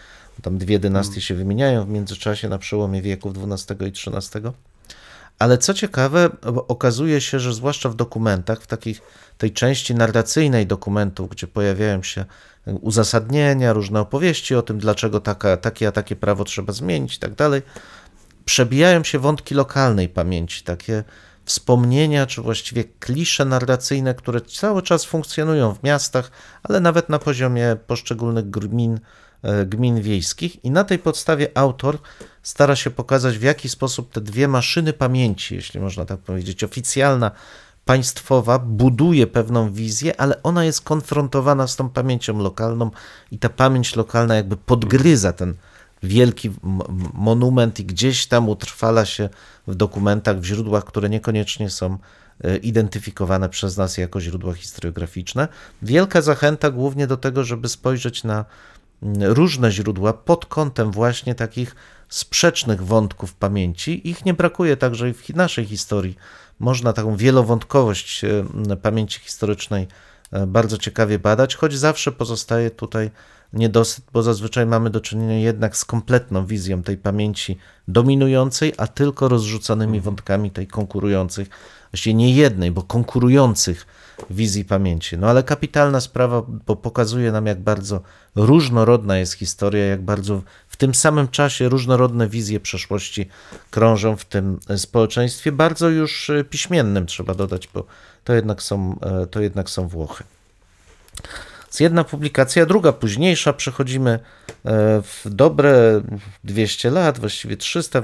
[0.43, 4.53] Tam dwie dynastie się wymieniają w międzyczasie na przełomie wieków XII i XIII.
[5.39, 6.31] Ale co ciekawe,
[6.69, 9.01] okazuje się, że zwłaszcza w dokumentach, w takich,
[9.39, 12.25] tej części narracyjnej dokumentów, gdzie pojawiają się
[12.67, 17.35] uzasadnienia, różne opowieści o tym, dlaczego taka, takie a takie prawo trzeba zmienić i tak
[17.35, 17.63] dalej,
[18.51, 21.05] przebijają się wątki lokalnej pamięci, takie
[21.45, 26.31] wspomnienia, czy właściwie klisze narracyjne, które cały czas funkcjonują w miastach,
[26.63, 29.01] ale nawet na poziomie poszczególnych gmin,
[29.43, 30.65] e, gmin wiejskich.
[30.65, 31.99] I na tej podstawie autor
[32.43, 37.31] stara się pokazać, w jaki sposób te dwie maszyny pamięci, jeśli można tak powiedzieć, oficjalna,
[37.85, 42.91] państwowa, buduje pewną wizję, ale ona jest konfrontowana z tą pamięcią lokalną
[43.31, 45.55] i ta pamięć lokalna jakby podgryza ten
[46.03, 46.51] wielki
[47.15, 49.29] monument i gdzieś tam utrwala się
[49.67, 51.99] w dokumentach, w źródłach, które niekoniecznie są
[52.45, 55.49] e, identyfikowane przez nas jako źródła historiograficzne.
[55.83, 58.45] Wielka zachęta głównie do tego, żeby spojrzeć na
[59.21, 61.75] różne źródła pod kątem właśnie takich
[62.09, 64.09] sprzecznych wątków pamięci.
[64.09, 66.17] Ich nie brakuje także i w naszej historii.
[66.59, 69.89] Można taką wielowątkowość e, pamięci historycznej
[70.33, 73.11] e, bardzo ciekawie badać, choć zawsze pozostaje tutaj
[73.53, 77.59] niedosyt, bo zazwyczaj mamy do czynienia jednak z kompletną wizją tej pamięci
[77.89, 81.49] dominującej, a tylko rozrzuconymi wątkami tej konkurujących,
[81.93, 83.87] właściwie nie jednej, bo konkurujących
[84.31, 85.19] wizji pamięci.
[85.19, 88.01] No ale kapitalna sprawa, bo pokazuje nam, jak bardzo
[88.35, 93.29] różnorodna jest historia, jak bardzo w tym samym czasie różnorodne wizje przeszłości
[93.71, 97.85] krążą w tym społeczeństwie, bardzo już e, piśmiennym, trzeba dodać, bo
[98.25, 100.25] to jednak są, e, to jednak są Włochy.
[101.71, 104.21] Z jedna publikacja, druga późniejsza, przechodzimy e,
[105.03, 106.03] w dobre
[106.45, 108.03] 200 lat, właściwie 300.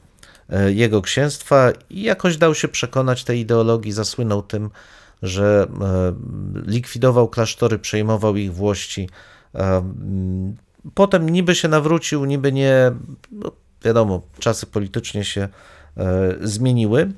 [0.51, 4.71] e, jego księstwa i jakoś dał się przekonać tej ideologii, zasłynął tym,
[5.25, 6.15] że e,
[6.67, 9.09] likwidował klasztory, przejmował ich włości.
[9.55, 10.57] E, mm,
[10.95, 12.93] Potem niby się nawrócił, niby nie.
[13.33, 13.53] No,
[13.85, 15.49] wiadomo, czasy politycznie się
[15.97, 17.13] e, zmieniły,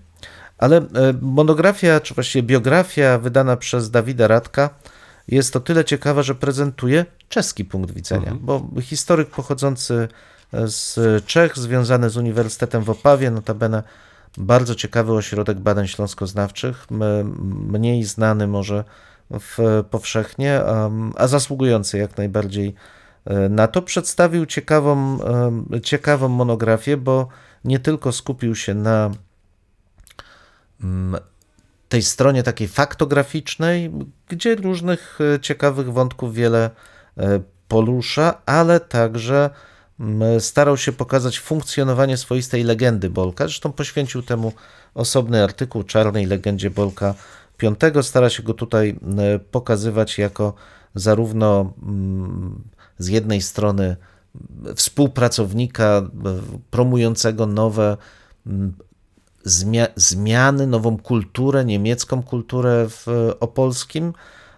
[0.58, 0.86] ale
[1.20, 4.70] monografia, czy właściwie biografia wydana przez Dawida Radka
[5.28, 10.08] jest to tyle ciekawa, że prezentuje czeski punkt widzenia, bo historyk pochodzący
[10.52, 13.82] z Czech, związany z Uniwersytetem w Opawie, notabene
[14.38, 16.86] bardzo ciekawy ośrodek badań śląskoznawczych,
[17.68, 18.84] mniej znany może
[19.30, 20.60] w, powszechnie,
[21.16, 22.74] a, zasługujący jak najbardziej
[23.24, 23.82] e, na to.
[23.82, 25.18] Przedstawił ciekawą,
[25.82, 27.28] ciekawą monografię, bo
[27.64, 29.10] nie tylko skupił się na
[30.82, 31.20] mm,
[31.88, 33.90] tej stronie takiej faktograficznej,
[34.28, 36.70] gdzie różnych e, ciekawych wątków wiele
[37.18, 39.50] e, porusza, ale także
[40.38, 43.44] starał się pokazać funkcjonowanie swoistej legendy Bolka.
[43.44, 44.52] Zresztą poświęcił temu
[44.94, 47.14] osobny artykuł Czarnej Legendzie Bolka
[47.62, 48.02] V.
[48.02, 48.98] Stara się go tutaj
[49.50, 50.54] pokazywać jako
[50.94, 51.72] zarówno
[52.98, 53.96] z jednej strony
[54.74, 56.08] współpracownika e,
[56.70, 57.96] promującego nowe
[59.46, 63.06] zmia- zmiany, nową kulturę, niemiecką kulturę w
[63.40, 64.12] opolskim,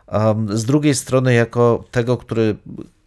[0.06, 2.56] a z drugiej strony jako tego, który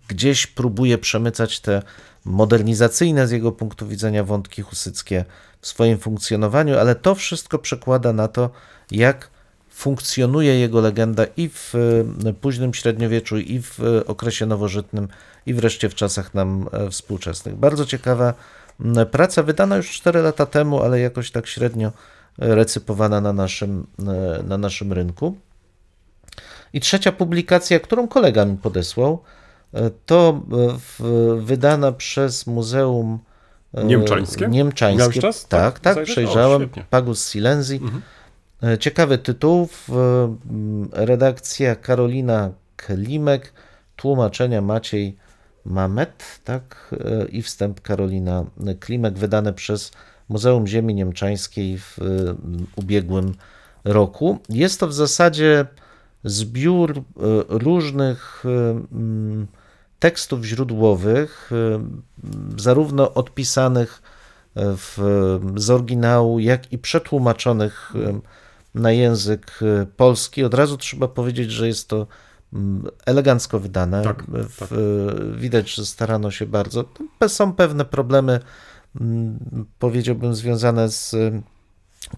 [0.07, 1.81] gdzieś próbuje przemycać te
[2.25, 5.25] modernizacyjne z jego punktu widzenia wątki husyckie
[5.61, 8.49] w swoim funkcjonowaniu, ale to wszystko przekłada na to,
[8.91, 9.29] jak
[9.69, 11.73] funkcjonuje jego legenda i w
[12.25, 15.07] e, późnym średniowieczu, i w e, okresie nowożytnym,
[15.45, 17.55] i wreszcie w czasach nam e, współczesnych.
[17.55, 18.33] Bardzo ciekawa
[19.11, 21.91] praca, wydana już 4 lata temu, ale jakoś tak średnio
[22.37, 23.87] recypowana na naszym,
[24.43, 25.37] na naszym rynku.
[26.73, 29.23] I trzecia publikacja, którą kolega mi podesłał,
[30.05, 33.19] to e, wydana przez Muzeum
[33.73, 34.47] e, Niemczańskie?
[34.47, 34.99] Niemczańskie.
[34.99, 35.47] Miałeś czas?
[35.47, 35.97] Tak, Tak, tak?
[35.97, 36.61] O, przejrzałem.
[36.61, 36.85] świetnie.
[36.89, 37.79] Pagus Silenzi.
[38.63, 39.67] E, Ciekawy tytuł.
[39.67, 39.89] W,
[40.49, 43.53] m, redakcja Karolina Klimek,
[43.95, 45.17] tłumaczenia Maciej
[45.65, 48.45] Mamet, tak, e, i wstęp Karolina
[48.79, 49.91] Klimek, wydane przez
[50.29, 52.03] Muzeum Ziemi Niemczańskiej w e,
[52.75, 53.33] ubiegłym
[53.83, 54.39] roku.
[54.49, 55.65] Jest to w zasadzie
[56.23, 57.01] zbiór e,
[57.49, 58.49] różnych e,
[58.95, 59.47] mm,
[60.01, 61.85] tekstów źródłowych, e,
[62.57, 64.01] zarówno odpisanych
[64.55, 64.97] w,
[65.55, 68.19] z oryginału, jak i przetłumaczonych e,
[68.75, 69.59] na język
[69.97, 70.43] polski.
[70.43, 72.07] Od razu trzeba powiedzieć, że jest to
[72.53, 74.03] mm, elegancko wydane.
[74.03, 74.69] Tak, W- tak.
[75.35, 76.85] Widać, że starano się bardzo.
[77.27, 78.39] Są pewne problemy,
[79.01, 81.15] mm, powiedziałbym, związane z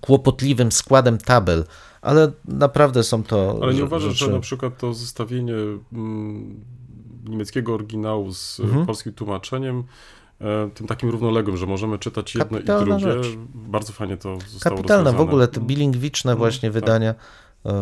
[0.02, 1.66] kłopotliwym składem tabel,
[2.02, 3.60] ale naprawdę są to.
[3.62, 5.56] Ale nie uważasz, że na przykład to zestawienie
[5.94, 6.66] mm,
[7.26, 8.86] niemieckiego oryginału z Mhm.
[8.86, 9.84] polskim tłumaczeniem,
[10.42, 13.38] e, tym takim równoległym, że możemy czytać jedno Kapitalna i drugie, rzecz.
[13.56, 15.30] bardzo fajnie to zostało Kapitalne, w rozwiązane.
[15.30, 16.74] ogóle te bilingwiczne Mm, właśnie tak.
[16.74, 17.16] wydania e,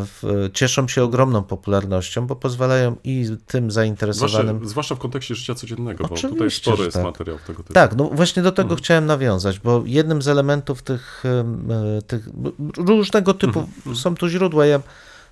[0.06, 4.48] w, cieszą się ogromną popularnością, bo pozwalają i tym zainteresowanym.
[4.56, 7.04] Zwłaszcza, zwłaszcza w kontekście życia codziennego, bo tutaj Oczywiście, że jest tak.
[7.06, 7.74] materiał tego typu.
[7.74, 8.78] Tak, no właśnie do tego Mhm.
[8.78, 12.30] chciałem nawiązać, bo jednym z elementów tych, e, tych
[12.78, 14.66] różnego typu Mhm, są tu źródła.
[14.66, 14.80] Ja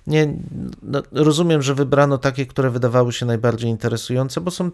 [0.06, 0.34] nie
[0.82, 4.70] no, rozumiem, że wybrano takie, które wydawały się najbardziej interesujące, bo są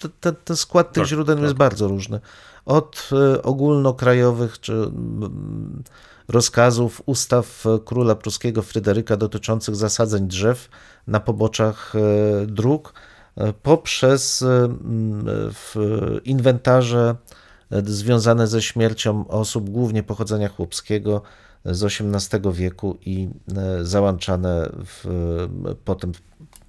[0.00, 1.42] te, te, ten skład tych Tak, źródeł tak.
[1.42, 2.20] jest bardzo różny.
[2.66, 4.90] Od e, ogólnokrajowych czy
[6.28, 10.68] rozkazów, ustaw e, króla pruskiego Fryderyka dotyczących zasadzeń drzew
[11.06, 12.94] na poboczach e, dróg,
[13.62, 14.44] poprzez
[16.24, 17.16] inwentarze
[17.84, 21.22] związane ze śmiercią osób, głównie pochodzenia chłopskiego
[21.64, 25.04] z XVIII wieku i e, załączane w,
[25.84, 26.12] potem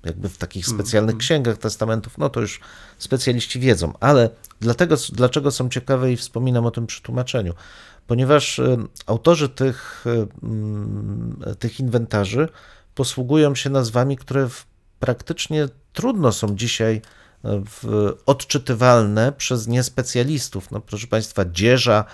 [0.05, 2.59] jakby w takich specjalnych księgach testamentów, no to już
[2.97, 4.29] specjaliści wiedzą, ale
[4.59, 7.53] dlatego, dlaczego są ciekawe i wspominam o tym przy tłumaczeniu,
[8.07, 10.05] ponieważ y, autorzy tych,
[10.43, 12.49] mm, tych inwentarzy
[12.95, 14.49] posługują się nazwami, które
[14.99, 17.01] praktycznie trudno są dzisiaj
[18.25, 20.71] odczytywalne przez niespecjalistów.
[20.71, 22.05] No, proszę Państwa, dzieża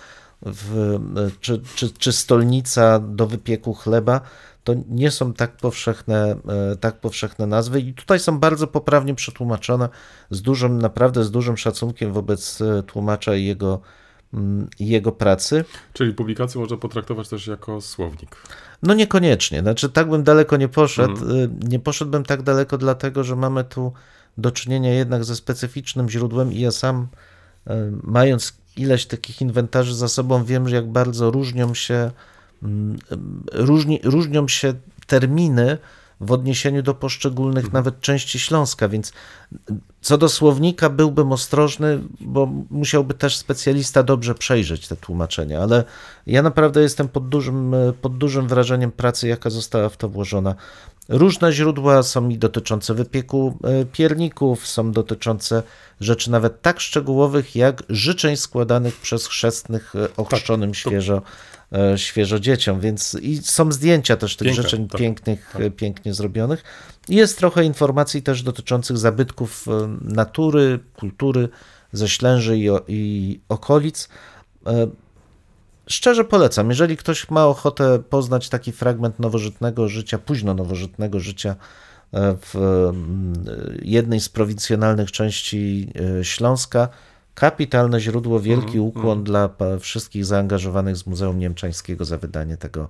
[0.42, 1.00] w,
[1.42, 4.22] czy, czy, czy stolnica do wypieku chleba
[4.64, 6.36] to nie są tak powszechne,
[6.72, 9.90] e, tak powszechne nazwy i tutaj są bardzo poprawnie przetłumaczone
[10.30, 13.82] z dużym, naprawdę z dużym szacunkiem wobec e, tłumacza i jego,
[14.34, 15.66] mm, jego pracy.
[15.94, 18.36] Czyli publikację można potraktować też jako słownik.
[18.84, 21.32] No niekoniecznie, znaczy tak bym daleko nie poszedł.
[21.32, 23.94] Y, Nie poszedłbym tak daleko, dlatego że mamy tu
[24.38, 27.08] do czynienia jednak ze specyficznym źródłem i ja sam,
[28.04, 32.12] mając ileś takich inwentarzy za sobą, wiem, że jak bardzo różnią się,
[32.64, 32.98] mm,
[33.54, 34.74] różni, różnią się
[35.08, 35.78] terminy
[36.20, 39.14] w odniesieniu do poszczególnych nawet części Śląska, więc
[40.02, 45.84] co do słownika byłbym ostrożny, bo musiałby też specjalista dobrze przejrzeć te tłumaczenia, ale
[46.28, 50.56] ja naprawdę jestem pod dużym, pod dużym wrażeniem pracy, jaka została w to włożona.
[51.10, 55.64] Różne źródła są i dotyczące wypieku e, pierników, są dotyczące
[56.02, 61.22] rzeczy nawet tak szczegółowych, jak życzeń składanych przez chrzestnych e, ochrzczonym świeżo, e, świeżo
[62.40, 66.64] dzieciom, więc i są zdjęcia też tych Piękne, życzeń tak, pięknych, e, pięknie zrobionych.
[67.10, 71.50] Jest trochę informacji też dotyczących zabytków e, natury, kultury
[71.92, 74.10] ze Ślęży i, i okolic.
[74.68, 74.88] E,
[75.88, 81.56] Szczerze polecam, jeżeli ktoś ma ochotę poznać taki fragment nowożytnego życia, późno nowożytnego życia
[82.14, 82.56] e, w
[83.82, 86.90] jednej z prowincjonalnych części e, Śląska,
[87.42, 92.88] kapitalne źródło, wielki ukłon dla wszystkich zaangażowanych z Muzeum Niemczańskiego za wydanie tego,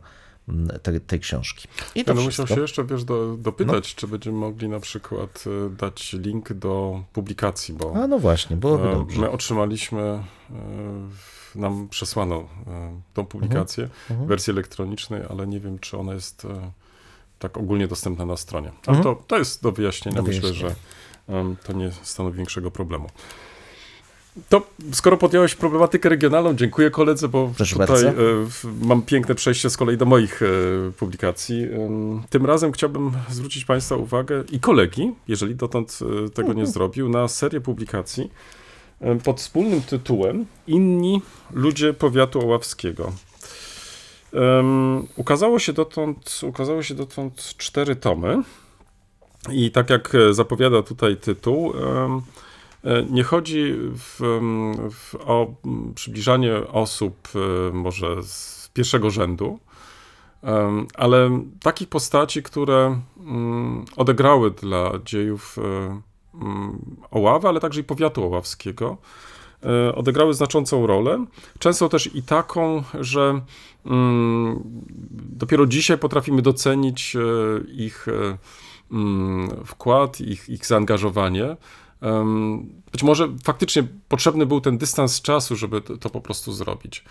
[0.50, 1.68] mm, te, tej książki.
[1.96, 5.70] I to Ja musiał się jeszcze, wiesz, do, dopytać, czy będziemy mogli na przykład e,
[5.70, 9.22] dać link do publikacji, bo A no właśnie, byłoby e, dobrze.
[9.22, 10.24] my otrzymaliśmy, e,
[11.56, 12.48] nam przesłano
[13.14, 16.48] tą publikację Mhm, w wersji elektronicznej, ale nie wiem, czy ona jest
[17.40, 18.72] tak ogólnie dostępna na stronie.
[18.88, 19.16] Ale Mhm.
[19.16, 20.18] to, to jest do wyjaśnienia.
[20.18, 20.76] Do Myślę, wyjaśnienia.
[21.28, 23.10] że em, to nie stanowi większego problemu.
[24.50, 28.10] To skoro podjąłeś problematykę regionalną, dziękuję koledze, bo Proszę tutaj bardzo.
[28.10, 28.16] e,
[28.82, 30.48] mam piękne przejście z kolei do moich e,
[31.00, 31.68] publikacji.
[32.30, 37.28] Tym razem chciałbym zwrócić Państwa uwagę i kolegi, jeżeli dotąd e, tego nie zrobił, na
[37.28, 38.32] serię publikacji
[39.24, 41.22] pod wspólnym tytułem Inni
[41.54, 43.12] ludzie powiatu oławskiego.
[45.16, 48.44] Ukazało, się dotąd, ukazało się dotąd cztery tomy
[49.52, 51.74] i tak jak zapowiada tutaj tytuł,
[53.10, 59.60] nie chodzi w, em, w, o mm, przybliżanie osób e, może z pierwszego rzędu,
[60.96, 66.02] ale takich postaci, które mm, odegrały dla dziejów e,
[66.42, 68.98] mm, Oławy, ale także i powiatu oławskiego,
[69.64, 71.26] e, odegrały znaczącą rolę.
[71.60, 73.42] Często też i taką, że
[73.86, 74.62] mm,
[75.30, 77.20] dopiero dzisiaj potrafimy docenić e,
[77.72, 78.38] ich e,
[78.92, 81.58] mm, wkład, ich, ich zaangażowanie.
[82.92, 87.04] Być może faktycznie potrzebny był ten dystans czasu, żeby to, po prostu zrobić.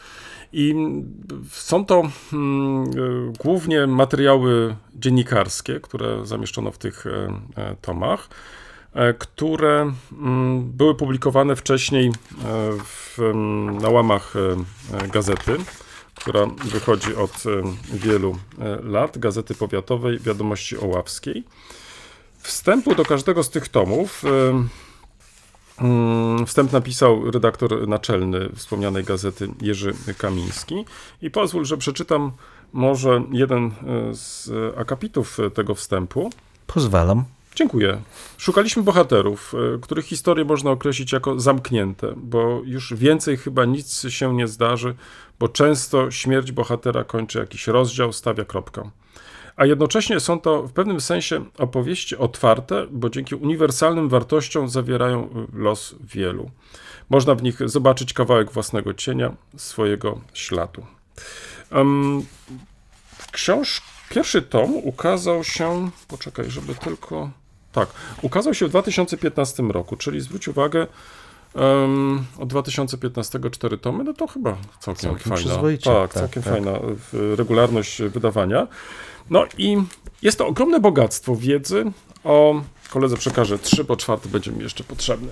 [0.53, 1.15] I mm,
[1.51, 8.29] są to mm, e, głównie materiały dziennikarskie, które zamieszczono w tych e, e, tomach,
[9.19, 12.13] które mm, były publikowane wcześniej
[12.85, 13.19] w,
[13.81, 14.35] na łamach
[15.13, 15.57] gazety,
[16.15, 17.45] która wychodzi od
[17.93, 18.37] wielu
[18.83, 21.45] lat, Gazety Powiatowej Wiadomości Oławskiej.
[22.47, 24.25] Wstępu do każdego z tych tomów
[25.81, 30.85] Mm, Wstęp napisał redaktor naczelny wspomnianej gazety Jerzy Kamiński.
[31.23, 32.33] I pozwól, że przeczytam
[32.73, 33.73] może jeden e,
[34.15, 36.31] z akapitów tego wstępu.
[36.67, 37.25] Pozwalam.
[37.55, 38.03] Dziękuję.
[38.39, 44.35] Szukaliśmy bohaterów, e, których historię można określić jako zamknięte, bo już więcej chyba nic się
[44.35, 44.95] nie zdarzy,
[45.39, 48.91] bo często śmierć bohatera kończy jakiś rozdział, stawia kropkę.
[49.57, 55.95] A jednocześnie są to w pewnym sensie opowieści otwarte, bo dzięki uniwersalnym wartościom zawierają los
[56.01, 56.51] wielu.
[57.11, 60.87] Można w nich zobaczyć kawałek własnego cienia, swojego śladu.
[63.33, 63.83] Książ...
[64.09, 65.91] Pierwszy tom ukazał się.
[66.09, 67.31] Poczekaj, żeby tylko.
[67.73, 67.89] Tak,
[68.23, 70.87] ukazał się w 2015 roku, czyli zwróć uwagę,
[71.55, 75.55] um, od 2015 cztery tomy, no to chyba całkiem, Całkiem fajna.
[75.55, 76.53] Tak, tak, całkiem tak.
[76.53, 76.73] fajna
[77.13, 78.67] w- regularność wydawania.
[79.31, 79.77] No i
[80.23, 81.85] jest to ogromne bogactwo wiedzy
[82.25, 82.63] o.
[82.91, 85.29] Koledze przekażę trzy, bo czwarty będzie mi jeszcze potrzebny.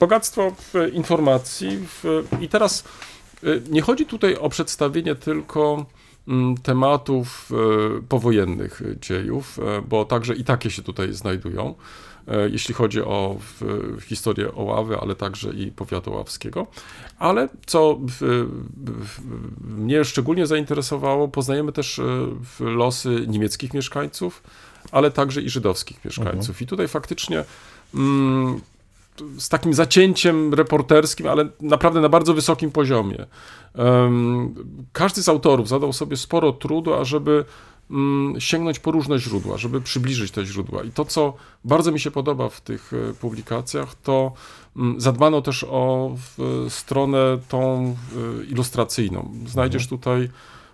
[0.00, 1.78] Bogactwo w informacji.
[1.86, 2.84] W, I teraz
[3.44, 5.86] y, nie chodzi tutaj o przedstawienie tylko
[6.28, 11.74] mm, tematów e, powojennych dziejów, e, bo także i takie się tutaj znajdują,
[12.50, 13.36] jeśli chodzi o
[14.06, 16.66] historię Oławy, ale także i powiatu oławskiego.
[17.18, 18.46] Ale co w,
[19.60, 22.04] mnie szczególnie zainteresowało, poznajemy też e,
[22.60, 24.42] losy niemieckich mieszkańców,
[24.92, 26.62] ale także i żydowskich mieszkańców.
[26.62, 27.44] I tutaj faktycznie
[27.94, 28.60] mm,
[29.38, 33.26] z takim zacięciem reporterskim, ale naprawdę na bardzo wysokim poziomie.
[33.74, 34.54] Em,
[34.92, 37.44] Każdy z autorów zadał sobie sporo trudu, ażeby
[38.38, 40.82] sięgnąć po różne źródła, żeby przybliżyć te źródła.
[40.82, 41.34] I to, co
[41.64, 44.32] bardzo mi się podoba w tych e, publikacjach, to
[44.76, 47.96] mm, zadbano też o w, stronę tą
[48.40, 49.34] e, ilustracyjną.
[49.46, 50.28] Znajdziesz tutaj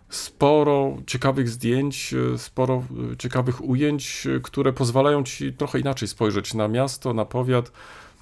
[0.09, 6.55] sporo ciekawych zdjęć, e, sporo e, ciekawych ujęć, e, które pozwalają ci trochę inaczej spojrzeć
[6.55, 7.73] na miasto, na powiat,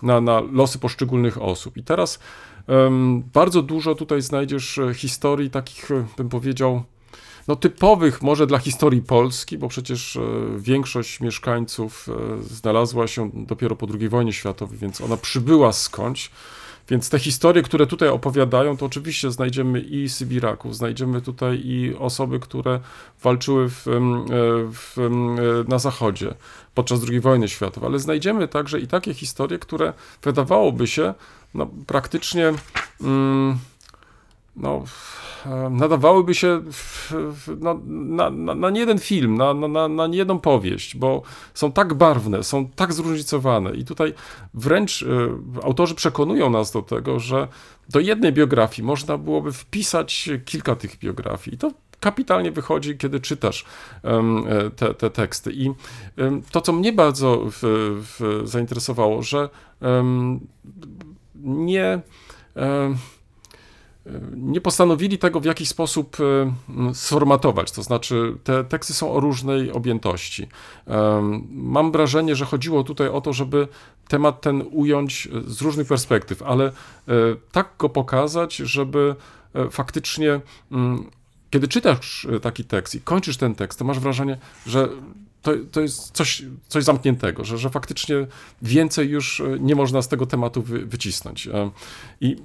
[0.03, 1.77] na, na losy poszczególnych osób.
[1.77, 2.19] I teraz
[2.67, 6.83] em, bardzo dużo tutaj znajdziesz e, historii takich, e, bym powiedział,
[7.49, 10.21] no typowych może dla historii Polski, bo przecież e,
[10.59, 16.31] większość mieszkańców e, znalazła się dopiero po II wojnie światowej, więc ona przybyła skądś.
[16.89, 22.41] Więc te historie, które tutaj opowiadają, to oczywiście znajdziemy i Sybiraków, znajdziemy tutaj i osoby,
[22.41, 22.81] które
[23.23, 24.01] walczyły w, e,
[24.73, 24.97] w,
[25.69, 26.35] na Zachodzie
[26.75, 29.93] podczas II wojny światowej, ale znajdziemy także i takie historie, które
[30.23, 31.15] wydawałoby się
[31.55, 32.53] no, praktycznie
[33.01, 33.59] mm,
[34.57, 34.85] no,
[35.71, 36.63] nadawałyby się
[37.61, 37.75] na,
[38.31, 41.23] na, na nie jeden film, na, na, na, na jedną powieść, bo
[41.55, 44.15] są tak barwne, są tak zróżnicowane i tutaj
[44.55, 45.07] wręcz e,
[45.63, 47.49] autorzy przekonują nas do tego, że
[47.89, 53.65] do jednej biografii można byłoby wpisać kilka tych biografii i to kapitalnie wychodzi, kiedy czytasz
[54.05, 55.53] e, te, te teksty.
[55.53, 55.71] I
[56.51, 57.59] to, co mnie bardzo w,
[58.03, 59.49] w, zainteresowało, że
[61.35, 62.01] nie
[64.37, 69.73] nie postanowili tego w jakiś sposób e, sformatować, to znaczy te teksty są o różnej
[69.73, 70.47] objętości.
[70.87, 73.69] Em, Mam wrażenie, że chodziło tutaj o to, żeby
[74.09, 76.73] temat ten ująć z różnych perspektyw, ale e,
[77.53, 79.15] tak go pokazać, żeby
[79.55, 80.41] e, faktycznie
[81.55, 84.89] kiedy czytasz e, taki tekst i kończysz ten tekst, to masz wrażenie, że
[85.45, 88.27] to, to jest coś, coś zamkniętego, że, że faktycznie
[88.63, 91.47] więcej już e, nie można z tego tematu wy, wycisnąć.
[91.47, 91.71] E,
[92.21, 92.37] I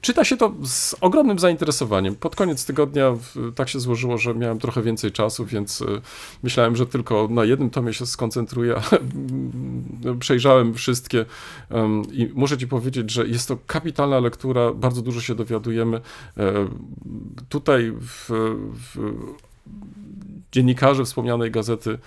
[0.00, 2.14] czyta się to z ogromnym zainteresowaniem.
[2.14, 3.16] Pod koniec tygodnia
[3.54, 5.86] tak się złożyło, że miałem trochę więcej czasu, więc e,
[6.42, 11.24] myślałem, że tylko na jednym tomie się skoncentruję, ale mm, przejrzałem wszystkie
[12.12, 16.00] i muszę ci powiedzieć, że jest to kapitalna lektura, bardzo dużo się dowiadujemy.
[17.48, 18.28] Tutaj w,
[18.94, 19.12] w,
[20.52, 21.98] dziennikarze wspomnianej gazety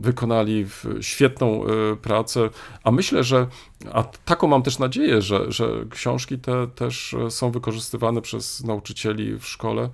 [0.00, 0.66] wykonali
[1.00, 2.50] świetną e, pracę,
[2.84, 3.46] a myślę, że,
[3.92, 9.38] a taką mam też nadzieję, że, że książki te też e, są wykorzystywane przez nauczycieli
[9.38, 9.88] w szkole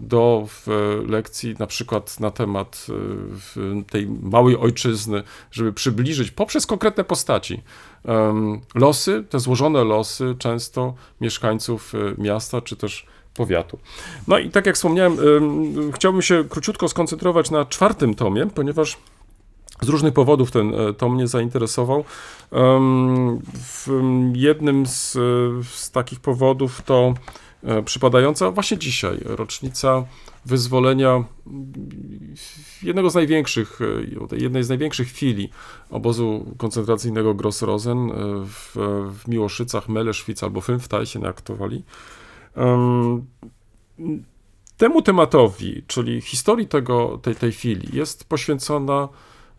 [0.00, 0.66] do w,
[1.08, 2.86] lekcji na przykład na temat
[3.56, 7.62] e, tej małej ojczyzny, żeby przybliżyć poprzez konkretne postaci.
[8.74, 13.06] Losy, te złożone losy często mieszkańców e, miasta czy też
[13.36, 13.78] powiatu.
[14.28, 18.98] No i tak jak wspomniałem, ym, chciałbym się króciutko skoncentrować na czwartym tomie, ponieważ
[19.82, 22.04] z różnych powodów ten e, tom mnie zainteresował.
[23.54, 23.88] W
[24.34, 25.20] jednym z, e,
[25.64, 27.14] z takich powodów to
[27.64, 30.04] e, przypadająca właśnie dzisiaj rocznica
[30.46, 31.24] wyzwolenia
[32.82, 33.80] jednego z największych,
[34.32, 35.50] jednej z największych chwili
[35.90, 38.14] obozu koncentracyjnego Grossrosen e,
[38.46, 38.76] w,
[39.18, 41.82] w Miłoszycach, Meleszwic albo Fünfteilchen, jak to woli.
[42.56, 43.26] Em,
[44.76, 49.08] Temu tematowi, czyli historii tego, tej, tej chwili, jest poświęcona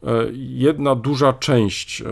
[0.03, 2.05] e, jedna duża część e,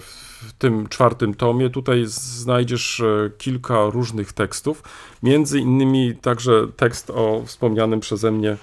[0.00, 1.70] w tym czwartym tomie.
[1.70, 4.82] Tutaj znajdziesz e, kilka różnych tekstów,
[5.22, 8.56] między innymi także tekst o wspomnianym przeze mnie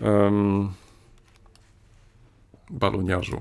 [0.00, 0.72] em,
[2.70, 3.38] baloniarzu.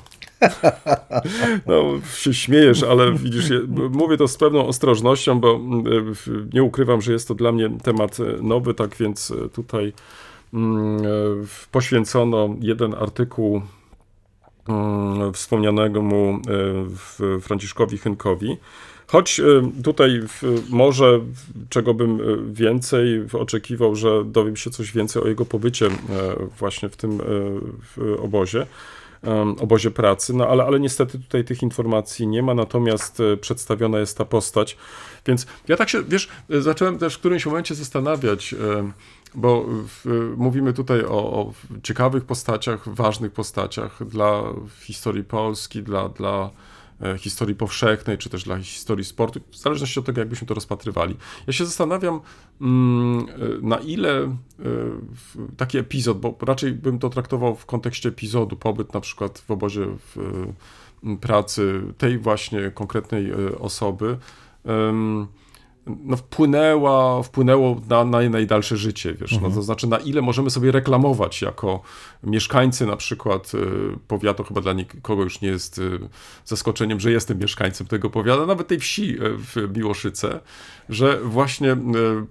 [1.65, 1.83] No,
[2.15, 3.45] się śmiejesz, ale widzisz,
[3.91, 5.85] mówię to z pewną ostrożnością, bo mm,
[6.53, 9.93] nie ukrywam, że jest to dla mnie temat e, nowy, tak więc e, tutaj
[10.53, 11.09] mm, e,
[11.71, 13.61] poświęcono jeden artykuł
[14.69, 16.39] mm, wspomnianemu e,
[16.87, 18.57] w- Franciszkowi Chynkowi.
[19.07, 19.41] Choć
[19.83, 20.21] tutaj
[20.69, 21.19] może
[21.69, 22.19] czego bym
[22.53, 25.89] więcej oczekiwał, że dowiem się coś więcej o jego pobycie
[26.59, 27.21] właśnie w tym
[28.21, 28.65] obozie
[29.59, 34.17] obozie pracy, no ale, ale niestety tutaj tych informacji nie ma, natomiast e, przedstawiona jest
[34.17, 34.77] ta postać.
[35.25, 38.91] Więc ja tak się, wiesz, e, zacząłem też w którymś momencie zastanawiać, e,
[39.35, 41.53] bo w, mówimy tutaj o, o
[41.83, 44.43] ciekawych postaciach, ważnych postaciach dla
[44.81, 46.49] historii Polski, dla, dla
[47.17, 51.15] historii powszechnej, czy też dla historii sportu, w zależności od tego, jakbyśmy to rozpatrywali.
[51.47, 52.21] Ja się zastanawiam,
[52.61, 54.35] mm, e, na ile e,
[55.57, 59.85] taki epizod, bo raczej bym to traktował w kontekście epizodu, pobyt na przykład w obozie
[59.85, 64.17] w, e, pracy tej właśnie konkretnej e, osoby,
[66.03, 70.71] no wpłynęła, wpłynęło na, na najdalsze życie, wiesz, no to znaczy na ile możemy sobie
[70.71, 71.81] reklamować jako
[72.23, 73.59] mieszkańcy na przykład y,
[74.07, 75.99] powiatu, chyba dla nikogo już nie jest y,
[76.45, 80.39] zaskoczeniem, że jestem mieszkańcem tego powiatu, nawet tej wsi y, w Miłoszyce,
[80.89, 81.77] że właśnie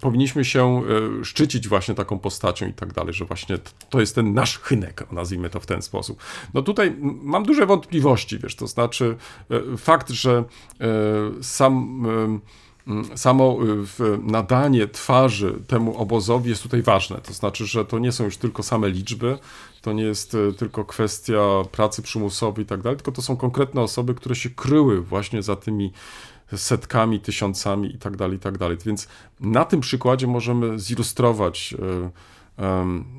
[0.00, 0.82] powinniśmy się
[1.22, 3.58] szczycić właśnie taką postacią i tak dalej, że właśnie
[3.90, 6.22] to jest ten nasz chynek, nazwijmy to w ten sposób.
[6.54, 9.16] No tutaj mam duże wątpliwości, wiesz, to znaczy
[9.76, 10.44] fakt, że
[11.42, 12.06] sam
[13.14, 13.58] Samo
[14.00, 17.16] y, nadanie twarzy temu obozowi jest tutaj ważne.
[17.16, 19.38] To znaczy, że to nie są już tylko same liczby,
[19.82, 21.40] to nie jest y, tylko kwestia
[21.72, 25.56] pracy przymusowej i tak dalej, tylko to są konkretne osoby, które się kryły właśnie za
[25.56, 25.92] tymi
[26.56, 28.76] setkami, tysiącami i tak dalej, i tak dalej.
[28.86, 29.08] Więc
[29.40, 32.10] na tym przykładzie możemy zilustrować, y,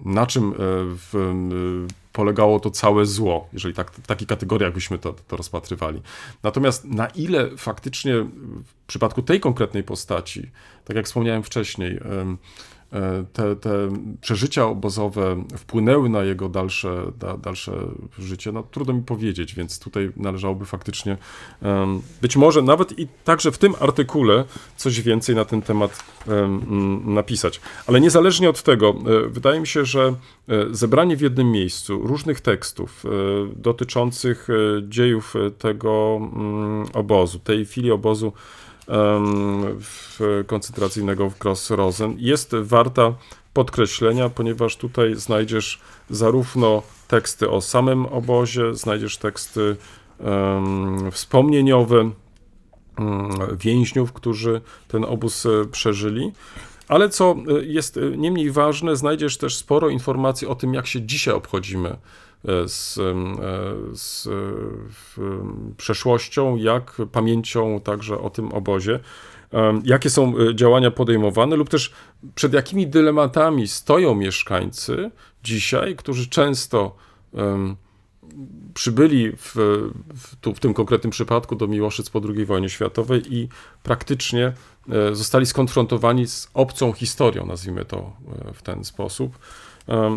[0.06, 5.38] na czym y, polegało to całe zło, jeżeli tak, w takich kategoriach byśmy to, to
[5.38, 6.02] rozpatrywali.
[6.44, 8.14] Natomiast na ile faktycznie
[8.66, 10.52] w przypadku tej konkretnej postaci,
[10.86, 12.36] tak jak wspomniałem wcześniej, e,
[13.34, 13.90] te, te
[14.22, 17.72] przeżycia obozowe wpłynęły na jego dalsze, da, dalsze
[18.20, 21.18] życie, no trudno mi powiedzieć, więc tutaj należałoby faktycznie
[21.62, 24.46] em, być może nawet i także w tym artykule
[24.78, 27.62] coś więcej na ten temat em, mm, napisać.
[27.88, 30.16] Ale niezależnie od tego, e, wydaje mi się, że
[30.48, 33.10] e, zebranie w jednym miejscu różnych tekstów e,
[33.56, 34.54] dotyczących e,
[34.90, 38.34] dziejów e, tego mm, obozu, tej chwili obozu
[40.48, 43.14] koncentracyjnego w Gross-Rosen jest warta
[43.54, 45.80] podkreślenia, ponieważ tutaj znajdziesz
[46.10, 49.76] zarówno teksty o samym obozie, znajdziesz teksty
[50.20, 52.12] em, wspomnieniowe
[53.00, 56.32] mm, więźniów, którzy ten obóz e, przeżyli.
[56.88, 60.88] Ale co e, jest e, nie mniej ważne, znajdziesz też sporo informacji o tym, jak
[60.88, 61.98] się dzisiaj obchodzimy
[62.44, 63.04] z, e,
[63.94, 64.30] z e,
[64.90, 69.00] w, em, przeszłością, jak pamięcią także o tym obozie.
[69.84, 71.94] Jakie są e, działania podejmowane, lub też
[72.36, 75.12] przed jakimi dylematami stoją mieszkańcy
[75.44, 76.96] dzisiaj, którzy często
[78.74, 79.56] przybyli w,
[80.14, 83.50] w, tu, w tym konkretnym przypadku do Miłoszyc po II wojnie światowej i
[83.84, 84.54] praktycznie
[84.90, 88.12] e, zostali skonfrontowani z obcą historią, nazwijmy to
[88.50, 89.40] e, w ten sposób.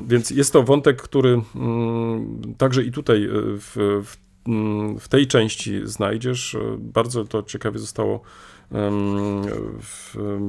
[0.06, 4.16] Więc jest to wątek, który mm, także i tutaj e, w, w,
[4.46, 6.54] mm, w tej części znajdziesz.
[6.54, 8.20] E, Bardzo to ciekawie zostało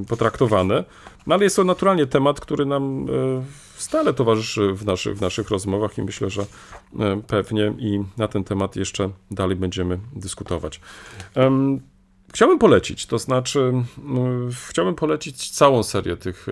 [0.08, 0.84] potraktowane.
[1.28, 3.44] No ale jest to naturalnie temat, który nam e,
[3.76, 6.46] stale towarzyszy w naszych, w naszych rozmowach i myślę, że
[7.28, 10.82] pewnie i na ten temat jeszcze dalej będziemy dyskutować.
[12.34, 13.74] Chciałbym polecić, to znaczy
[14.70, 16.48] chciałbym polecić całą serię tych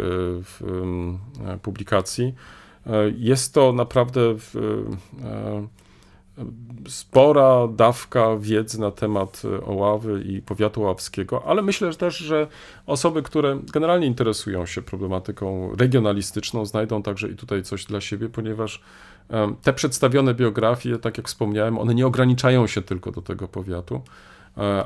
[1.62, 2.34] publikacji.
[2.88, 5.68] E, Jest to naprawdę w, e,
[6.90, 12.48] spora dawka wiedzy na temat e, Oławy i powiatu ławskiego, ale myślę też, że
[12.86, 18.82] osoby, które generalnie interesują się problematyką regionalistyczną, znajdą także i tutaj coś dla siebie, ponieważ
[19.62, 24.02] te przedstawione biografie, tak jak wspomniałem, one nie ograniczają się tylko do tego powiatu, e,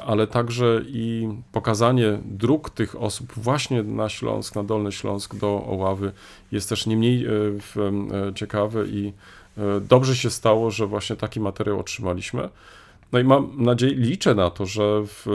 [0.06, 6.12] ale także i pokazanie dróg tych osób właśnie na Śląsk, na Dolny Śląsk do Oławy
[6.52, 9.14] jest też nie mniej e, e, ciekawe i
[9.58, 12.50] e, dobrze się stało, że właśnie taki materiał otrzymaliśmy.
[13.12, 15.26] No i mam nadzieję, liczę na to, że w,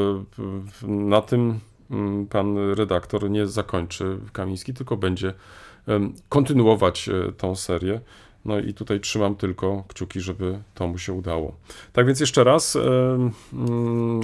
[0.73, 1.61] w, na tym
[1.91, 5.35] mm, pan redaktor nie zakończy Kamiński, tylko będzie
[6.29, 8.01] kontynuować e, tą serię.
[8.45, 11.57] No i tutaj trzymam tylko kciuki, żeby to mu się udało.
[11.93, 13.33] Tak więc jeszcze raz, mm,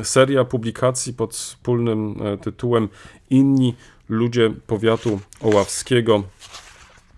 [0.05, 2.89] seria publikacji pod wspólnym e, tytułem
[3.31, 3.75] Inni
[4.09, 6.23] ludzie powiatu oławskiego.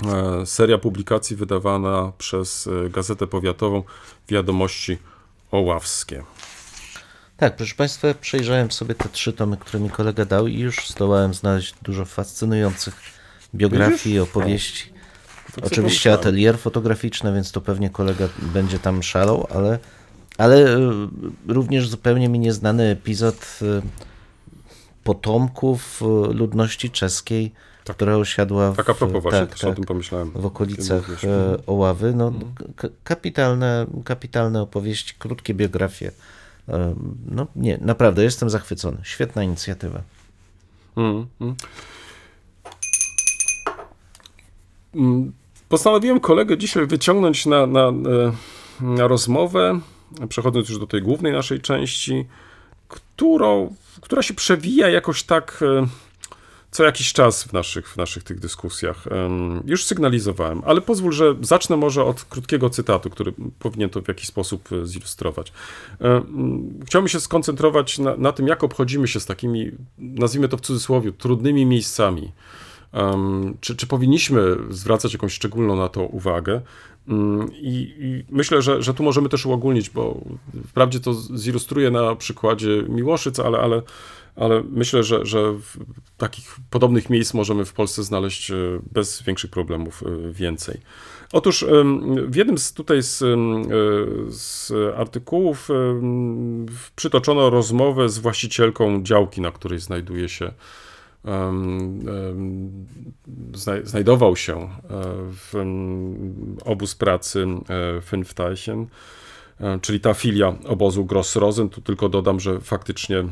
[0.07, 3.83] E, Seria publikacji wydawana przez e, Gazetę Powiatową
[4.29, 4.99] Wiadomości
[5.51, 6.25] Oławskie.
[7.37, 11.35] Tak, proszę Państwa, przejrzałem sobie te trzy tomy, które mi kolega dał i już zdołałem
[11.35, 12.95] znaleźć dużo fascynujących
[13.55, 14.98] biografii i opowieści.
[15.63, 19.79] Oczywiście atelier fotograficzny, więc to pewnie kolega będzie tam szalał, ale,
[20.39, 20.79] ale e,
[21.49, 23.83] również zupełnie mi nieznany epizod e,
[25.05, 27.53] potomków e, ludności czeskiej,
[27.85, 30.31] która osiadła w, Tak a propos właśnie, tak, też o tak, tym pomyślałem.
[30.31, 31.11] w okolicach
[31.67, 32.13] Oławy.
[32.15, 32.33] No,
[32.77, 36.11] k- kapitalne, kapitalne opowieści, krótkie biografie.
[37.31, 38.97] No nie, naprawdę jestem zachwycony.
[39.03, 40.03] Świetna inicjatywa.
[40.97, 41.55] Mm, mm.
[44.95, 45.33] Mm,
[45.69, 47.93] Postanowiłem kolegę dzisiaj wyciągnąć na, na, e,
[48.81, 49.81] na rozmowę,
[50.29, 52.27] przechodząc już do tej głównej naszej części,
[52.89, 55.87] którą, która się przewija jakoś tak e,
[56.71, 59.05] co jakiś czas w naszych, w naszych tych dyskusjach.
[59.65, 64.27] Już sygnalizowałem, ale pozwól, że zacznę może od krótkiego cytatu, który powinien to w jakiś
[64.27, 65.53] sposób e, zilustrować.
[66.87, 71.13] Chciałbym się skoncentrować na, na tym, jak obchodzimy się z takimi, nazwijmy to w cudzysłowie,
[71.13, 72.33] trudnymi miejscami.
[73.61, 76.61] Czy, czy powinniśmy zwracać jakąś szczególną na to uwagę?
[77.09, 80.21] Mm, I, I myślę, że, że tu możemy też uogólnić, bo
[80.69, 83.83] wprawdzie to zilustruję na przykładzie Miłoszyc, ale, ale,
[84.37, 85.55] ale myślę, że, że
[86.19, 88.55] takich podobnych miejsc możemy w Polsce znaleźć e,
[88.93, 90.81] bez większych problemów e, więcej.
[91.33, 91.65] Otóż
[92.27, 93.27] w jednym z tutaj z, e,
[94.29, 95.69] z artykułów
[96.97, 100.53] przytoczono rozmowę z właścicielką działki, na której znajduje się
[103.85, 104.69] znajdował się e,
[105.31, 105.55] w
[106.65, 108.87] obóz pracy e, Fünfteichen,
[109.61, 111.69] e, czyli ta filia obozu Grossrosen.
[111.69, 113.25] Tu tylko dodam, że faktycznie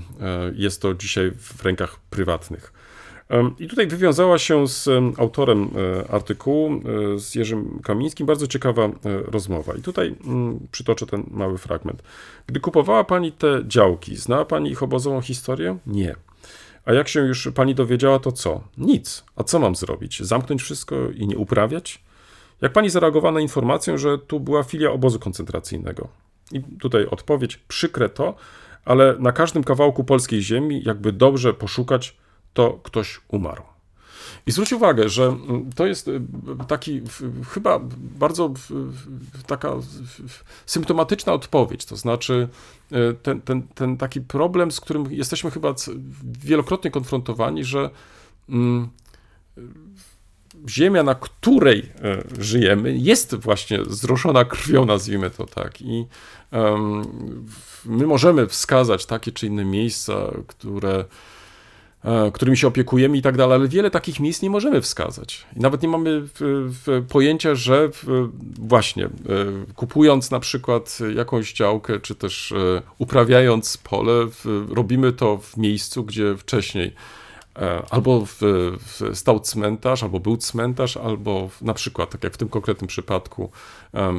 [0.55, 2.73] jest to dzisiaj w rękach prywatnych.
[3.59, 5.71] I tutaj wywiązała się z em, autorem
[6.11, 6.81] artykułu,
[7.17, 9.75] z Jerzym Kamińskim, bardzo ciekawa rozmowa.
[9.75, 12.03] I tutaj mm, przytoczę ten mały fragment.
[12.47, 15.79] Gdy kupowała pani te działki, znała pani ich obozową historię?
[15.87, 16.17] Nie.
[16.87, 18.61] A jak się już pani dowiedziała, to co?
[18.79, 19.25] Nic.
[19.37, 20.23] A co mam zrobić?
[20.23, 22.03] Zamknąć wszystko i nie uprawiać?
[22.61, 26.09] Jak pani zareagowała na informację, że tu była filia obozu koncentracyjnego?
[26.53, 28.35] I tutaj odpowiedź: przykre to,
[28.85, 32.17] ale na każdym kawałku polskiej ziemi, jakby dobrze poszukać,
[32.53, 33.63] to ktoś umarł.
[34.47, 36.21] I zwróć uwagę, że mm, to jest y,
[36.69, 37.03] taki
[37.51, 38.55] chyba bardzo
[39.47, 39.73] taka
[40.67, 41.85] symptomatyczna odpowiedź.
[41.85, 42.49] To znaczy,
[42.93, 45.75] y, ten, ten, ten taki problem, z którym jesteśmy chyba
[46.23, 47.91] wielokrotnie konfrontowani, że
[48.49, 48.89] mm,
[50.69, 51.93] ziemia, na której
[52.39, 55.83] żyjemy, jest właśnie zroszona krwią, nazwijmy to tak.
[55.83, 56.07] I
[57.85, 60.15] my możemy wskazać takie czy inne miejsca,
[60.47, 61.05] które
[62.33, 65.47] którymi się opiekujemy i tak dalej, ale wiele takich miejsc nie możemy wskazać.
[65.57, 66.23] I nawet nie mamy
[67.09, 67.91] pojęcia, że
[68.59, 69.11] właśnie e,
[69.75, 74.27] kupując na przykład jakąś działkę, czy też e, uprawiając pole,
[74.69, 77.26] robimy to w miejscu, gdzie wcześniej e,
[77.91, 78.37] albo w,
[78.79, 83.51] w stał cmentarz, albo był cmentarz, albo na przykład, tak jak w tym konkretnym przypadku,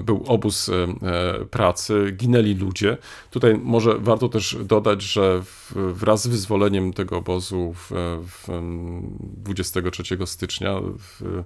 [0.04, 2.98] był obóz e, e, pracy, ginęli ludzie.
[3.32, 5.44] Tutaj może warto też dodać, że
[5.76, 7.92] wraz z wyzwoleniem tego obozu w,
[8.28, 11.44] w em, 23 stycznia w,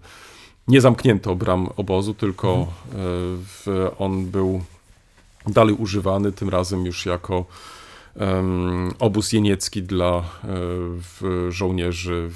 [0.68, 2.66] nie zamknięto bram obozu, tylko e,
[3.38, 4.62] w, on był
[5.48, 7.46] dalej używany, tym razem już jako
[9.00, 12.30] obóz jeniecki dla e, żołnierzy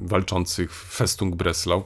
[0.00, 1.84] walczących w Festung Breslau.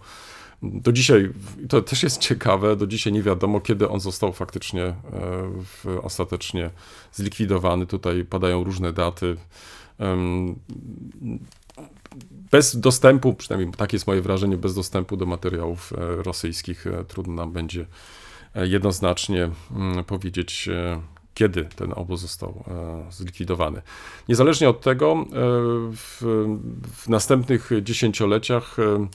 [0.63, 1.31] Do dzisiaj,
[1.69, 6.71] to też jest ciekawe, do dzisiaj nie wiadomo, kiedy on został faktycznie e, ostatecznie
[7.13, 7.87] zlikwidowany.
[7.87, 9.37] Tutaj padają różne daty.
[12.51, 17.53] Bez dostępu, przynajmniej takie jest moje wrażenie, bez dostępu do materiałów e, rosyjskich trudno nam
[17.53, 17.87] będzie
[18.55, 20.69] jednoznacznie mm, powiedzieć,
[21.37, 23.83] kiedy ten obóz został e, zlikwidowany.
[24.29, 25.25] Niezależnie od tego, e,
[25.93, 26.23] w,
[26.97, 29.09] w następnych dziesięcioleciach e,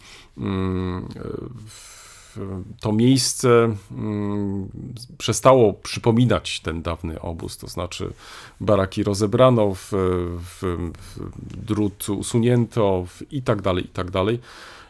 [2.80, 3.76] to miejsce
[5.18, 8.14] przestało przypominać ten dawny obóz, to znaczy
[8.60, 9.90] baraki rozebrano, w,
[10.38, 14.40] w, w drut usunięto i tak dalej, i tak dalej.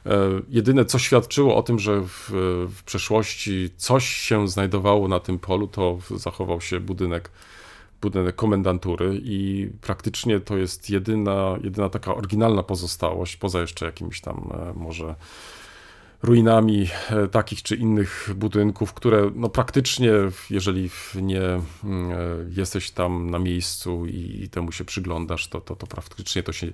[0.06, 0.12] E,
[0.49, 2.30] Jedyne, co świadczyło o tym, że w,
[2.76, 7.32] w przeszłości coś się znajdowało na tym polu, to zachował się budynek,
[8.02, 14.49] budynek komendantury i praktycznie to jest jedyna, jedyna taka oryginalna pozostałość, poza jeszcze jakimiś tam
[14.54, 15.16] e, może
[16.24, 20.12] ruinami e, takich czy innych budynków, które no praktycznie,
[20.50, 22.16] jeżeli nie mm, e,
[22.50, 26.68] jesteś tam na miejscu i temu się przyglądasz, to, to, to praktycznie to się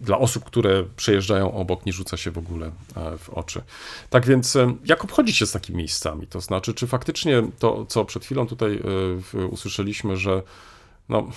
[0.00, 3.62] dla osób, które przejeżdżają obok, nie rzuca się w ogóle e, w oczy.
[4.10, 6.26] Tak więc jak obchodzić się z takimi miejscami?
[6.26, 8.82] To znaczy, czy faktycznie to, co przed chwilą tutaj
[9.50, 10.42] usłyszeliśmy, że
[11.08, 11.28] no,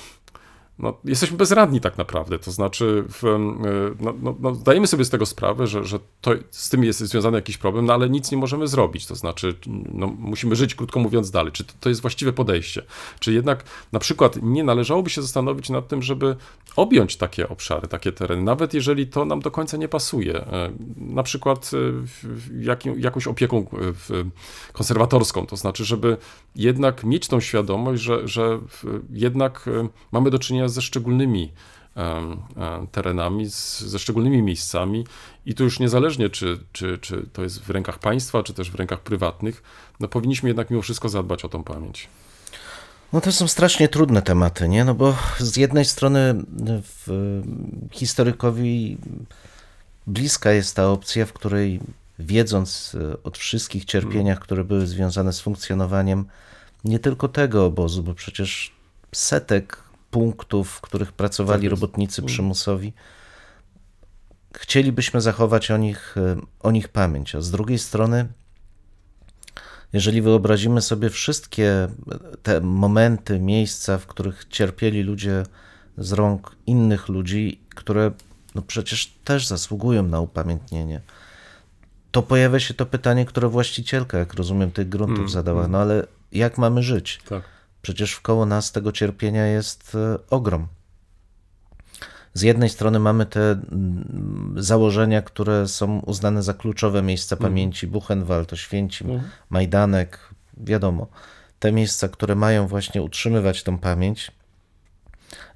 [0.80, 2.40] no, jesteśmy bezradni tak naprawdę.
[2.40, 3.62] To znaczy, w, em,
[4.00, 7.38] no, no, no, zdajemy sobie z tego sprawę, że, że to, z tym jest związany
[7.38, 9.06] jakiś problem, no ale nic nie możemy zrobić.
[9.06, 9.56] To znaczy,
[9.94, 11.52] no, musimy żyć, krótko mówiąc, dalej.
[11.52, 12.84] Czy to, to jest właściwe podejście?
[13.20, 16.36] Czy jednak na przykład nie należałoby się zastanowić nad tym, żeby
[16.76, 20.36] objąć takie obszary, takie tereny, nawet jeżeli to nam do końca nie pasuje.
[20.36, 21.78] E, Na przykład e,
[22.60, 23.64] jakim, jakąś opieką e,
[24.74, 26.18] konserwatorską, to znaczy, żeby
[26.56, 28.60] jednak mieć tą świadomość, że, że
[29.10, 31.52] jednak e, mamy do czynienia ze szczególnymi
[31.98, 35.06] e, terenami, z, ze szczególnymi miejscami
[35.46, 38.76] i tu już niezależnie, czy, czy, czy to jest w rękach państwa, czy też w
[38.76, 39.64] rękach prywatnych,
[40.00, 42.08] no powinniśmy jednak mimo wszystko zadbać o tą pamięć.
[43.14, 44.86] No to są strasznie trudne tematy, nie?
[44.86, 46.36] No bo z jednej strony
[46.84, 47.42] w,
[47.92, 48.98] historykowi
[50.08, 51.80] bliska jest ta opcja, w której
[52.20, 56.26] wiedząc e, od wszystkich cierpieniach, które były związane z funkcjonowaniem
[56.84, 58.72] nie tylko tego obozu, bo przecież
[59.16, 59.87] setek
[60.18, 62.94] punktów, w których pracowali Tak robotnicy przymusowi,
[64.54, 67.36] chcielibyśmy zachować o nich, e, o nich pamięć.
[67.36, 68.28] A z drugiej strony,
[69.94, 71.88] jeżeli wyobrazimy sobie wszystkie
[72.44, 75.44] te momenty, miejsca, w których cierpieli ludzie
[75.98, 78.12] z rąk innych ludzi, które
[78.56, 81.02] no przecież też zasługują na upamiętnienie,
[82.12, 85.68] to pojawia się to pytanie, które właścicielka, jak rozumiem, tych gruntów Mm, zadała.
[85.68, 87.20] No ale jak mamy żyć?
[87.30, 87.57] Tak.
[87.88, 90.68] Przecież wkoło nas tego cierpienia jest e, ogrom.
[92.34, 98.54] Z jednej strony mamy te mm, założenia, które są uznane za kluczowe miejsca pamięci, Buchenwald,
[98.54, 99.32] Oświęcim, Mhm.
[99.50, 100.20] Majdanek,
[100.58, 101.08] wiadomo,
[101.60, 104.32] te miejsca, które mają właśnie utrzymywać tą pamięć.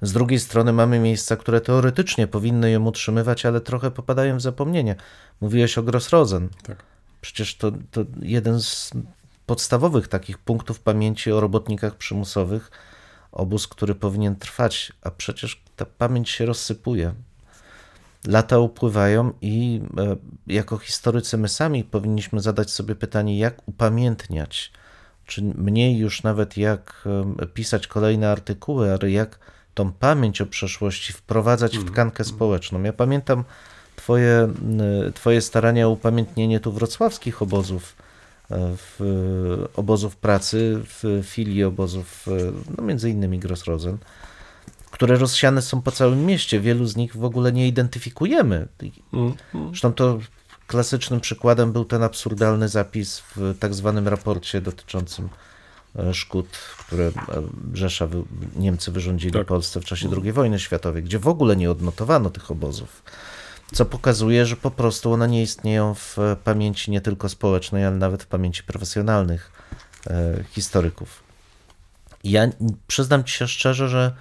[0.02, 4.96] Z drugiej strony mamy miejsca, które teoretycznie powinny ją utrzymywać, ale trochę popadają w zapomnienie.
[5.40, 6.48] Mówiłeś o Grossrosen.
[6.62, 6.82] Tak.
[7.20, 8.92] Przecież to, to jeden z
[9.46, 12.70] podstawowych takich punktów pamięci o robotnikach przymusowych,
[13.32, 17.14] obóz, który powinien trwać, a przecież ta pamięć się rozsypuje.
[18.26, 20.16] Lata upływają i e,
[20.46, 24.72] jako historycy my sami powinniśmy zadać sobie pytanie, jak upamiętniać,
[25.26, 27.04] czy mniej już nawet jak
[27.42, 29.38] e, pisać kolejne artykuły, ale jak
[29.74, 32.82] tą pamięć o przeszłości wprowadzać w tkankę społeczną.
[32.82, 33.44] Ja pamiętam
[33.96, 34.52] twoje,
[35.14, 37.96] twoje starania o upamiętnienie tu wrocławskich obozów,
[38.76, 43.98] w, obozów pracy, w filii obozów, e, no między innymi Grossrosen,
[44.90, 46.60] które rozsiane są po całym mieście.
[46.60, 48.68] Wielu z nich w ogóle nie identyfikujemy.
[49.12, 49.34] Mm.
[49.68, 50.18] Zresztą to
[50.66, 55.28] klasycznym przykładem był ten absurdalny zapis w tak zwanym raporcie dotyczącym
[55.96, 56.48] e, szkód,
[56.86, 57.12] które e,
[57.74, 58.08] Rzesza,
[58.56, 59.46] Niemcy wyrządzili Tak.
[59.46, 63.02] Polsce w czasie II wojny światowej, gdzie w ogóle nie odnotowano tych obozów.
[63.72, 67.96] Co pokazuje, że po prostu one nie istnieją w e, pamięci nie tylko społecznej, ale
[67.96, 69.52] nawet w pamięci profesjonalnych
[70.06, 71.22] e, historyków.
[72.24, 72.48] Ja
[72.86, 74.12] przyznam ci się szczerze, że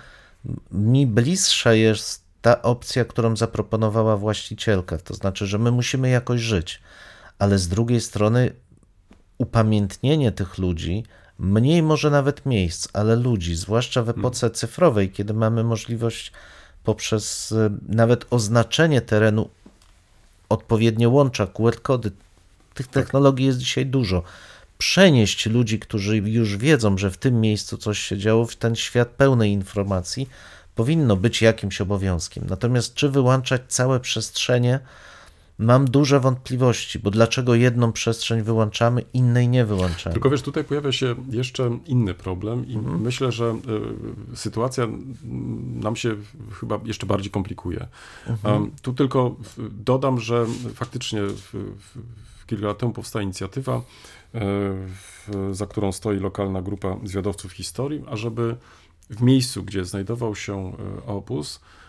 [0.72, 4.98] mi bliższa jest ta opcja, którą zaproponowała właścicielka.
[4.98, 6.82] To znaczy, że my musimy jakoś żyć,
[7.40, 8.52] ale z drugiej strony
[9.38, 11.04] upamiętnienie tych ludzi,
[11.40, 16.32] mniej może nawet miejsc, ale ludzi, zwłaszcza w epoce cyfrowej, kiedy mamy możliwość
[16.84, 19.50] poprzez e, nawet oznaczenie terenu,
[20.50, 22.12] odpowiednie łącza, QR-kody,
[22.74, 24.24] tych technologii jest dzisiaj dużo.
[24.78, 29.10] Przenieść ludzi, którzy już wiedzą, że w tym miejscu coś się działo, w ten świat
[29.10, 30.30] pełnej informacji,
[30.76, 32.44] powinno być jakimś obowiązkiem.
[32.50, 34.80] Natomiast czy wyłączać całe przestrzenie,
[35.62, 40.14] mam duże wątpliwości, bo dlaczego jedną przestrzeń wyłączamy, innej nie wyłączamy?
[40.14, 43.02] Tylko wiesz, tutaj pojawia się jeszcze inny problem i Mhm.
[43.02, 43.56] myślę, że
[44.34, 44.88] y, sytuacja
[45.74, 46.16] nam się
[46.60, 47.88] chyba jeszcze bardziej komplikuje.
[48.28, 48.62] Mhm.
[48.62, 49.36] Um, tu tylko
[49.72, 51.22] dodam, że faktycznie
[52.48, 53.82] kilka lat temu powstała inicjatywa,
[54.34, 58.56] w, za którą stoi lokalna grupa zwiadowców historii, ażeby
[59.10, 60.74] w miejscu, gdzie znajdował się
[61.08, 61.81] obóz, em,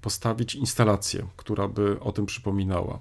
[0.00, 2.98] postawić instalację, która by o tym przypominała.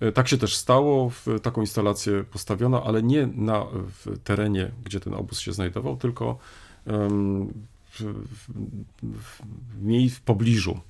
[0.00, 1.10] E, Tak się też stało,
[1.42, 6.38] taką instalację postawiono, ale nie na w terenie, gdzie ten obóz się znajdował, tylko
[7.90, 8.52] w, w,
[9.02, 9.42] w,
[10.10, 10.80] w pobliżu.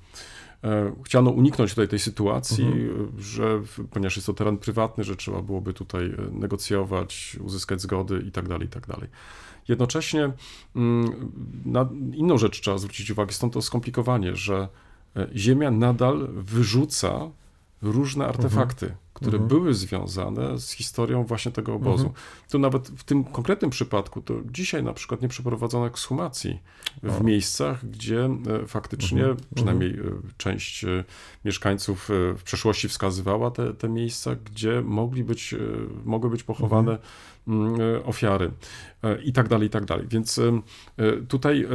[0.65, 5.43] E, Chciano uniknąć tutaj tej sytuacji, e, że ponieważ jest to teren prywatny, że trzeba
[5.43, 9.09] byłoby tutaj e, negocjować, uzyskać zgody i tak dalej, i tak dalej.
[9.69, 10.33] Jednocześnie
[10.77, 11.33] mm,
[11.65, 14.69] na inną rzecz trzeba zwrócić uwagę, stąd to skomplikowanie, że
[15.17, 17.31] e, Ziemia nadal wyrzuca
[17.83, 22.13] różne artefakty, które były związane z historią właśnie tego obozu.
[22.51, 26.61] Tu nawet w tym konkretnym przypadku, to dzisiaj na przykład nie przeprowadzono ekshumacji
[27.03, 29.25] w miejscach, gdzie e, faktycznie
[29.55, 30.03] przynajmniej e,
[30.37, 31.05] część e,
[31.45, 35.55] mieszkańców w przeszłości wskazywała te, te miejsca, gdzie mogli być,
[36.05, 36.99] mogły być pochowane
[38.05, 38.51] ofiary
[39.25, 40.07] i tak dalej, i tak dalej.
[40.09, 40.41] Więc
[41.29, 41.67] tutaj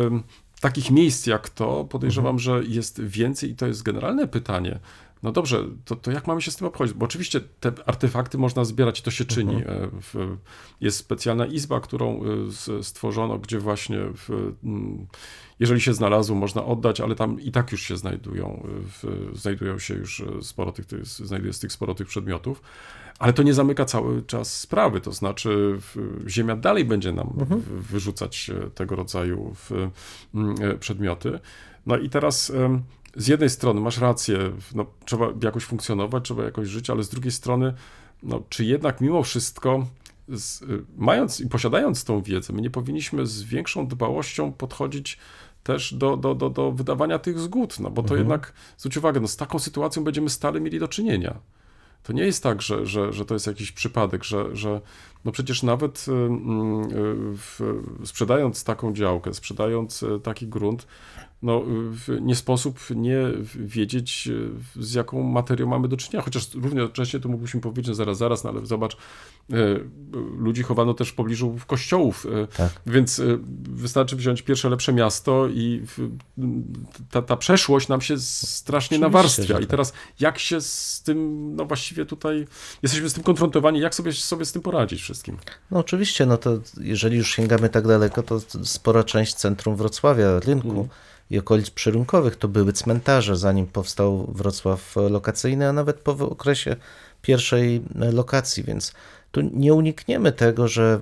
[0.60, 4.80] takich miejsc jak to podejrzewam, że jest więcej i to jest generalne pytanie.
[5.26, 6.95] No dobrze, to, to jak mamy się z tym obchodzić?
[6.95, 9.55] Bo oczywiście te artefakty można zbierać i to się czyni.
[9.55, 9.89] E,
[10.82, 12.21] jest specjalna izba, którą
[12.80, 14.53] e, stworzono, gdzie właśnie w,
[15.59, 19.80] jeżeli się znalazło, można oddać, ale tam i tak już się znajdują, e, w, znajdują
[19.80, 22.61] się już sporo tych, tych, znajduje się tych sporo tych przedmiotów.
[23.19, 25.80] Ale to nie zamyka cały czas sprawy, to znaczy
[26.28, 29.55] Ziemia dalej będzie nam w, wyrzucać tego rodzaju
[30.80, 31.39] przedmioty.
[31.86, 32.51] No i teraz
[33.16, 34.38] z jednej strony masz rację,
[34.76, 37.74] no, trzeba jakoś funkcjonować, trzeba jakoś żyć, ale z drugiej strony,
[38.24, 39.86] no, czy jednak mimo wszystko
[40.30, 45.18] z, y, mając i posiadając tą wiedzę, my nie powinniśmy z większą dbałością podchodzić
[45.63, 49.28] też do, do, do, do wydawania tych zgód, no bo to jednak, zwróć uwagę, no
[49.28, 51.39] z taką sytuacją będziemy stale mieli do czynienia.
[52.03, 54.82] To nie jest tak, że, że, że to jest jakiś przypadek, że, że
[55.26, 56.16] no przecież nawet y, y,
[57.38, 57.59] w,
[58.03, 60.88] sprzedając taką działkę, sprzedając taki grunt,
[61.41, 61.63] no
[62.21, 63.17] nie sposób nie
[63.55, 64.29] wiedzieć,
[64.75, 66.21] z jaką materią mamy do czynienia.
[66.23, 68.93] Chociaż równocześnie to mógłbyśmy powiedzieć, że zaraz, zaraz, no ale zobacz,
[69.53, 69.89] y,
[70.38, 72.69] ludzi chowano też w pobliżu kościołów, y, Tak.
[72.86, 75.83] więc y, wystarczy wziąć pierwsze lepsze miasto i
[77.11, 79.57] ta, ta przeszłość nam się strasznie Oczywiście, nawarstwia.
[79.57, 79.69] I tak.
[79.69, 82.47] teraz jak się z tym, no właściwie tutaj
[82.83, 85.38] jesteśmy z tym konfrontowani, jak sobie, sobie z tym poradzić wszystkim?
[85.71, 90.88] No oczywiście, no to jeżeli już sięgamy tak daleko, to spora część centrum Wrocławia, rynku
[91.30, 96.76] i okolic przyrynkowych to były cmentarze, zanim powstał Wrocław lokacyjny, a nawet po okresie
[97.21, 98.93] pierwszej lokacji, więc
[99.32, 100.99] tu nie unikniemy tego, że,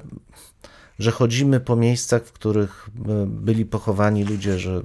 [0.99, 4.81] że chodzimy po miejscach, w których e, byli pochowani ludzie, że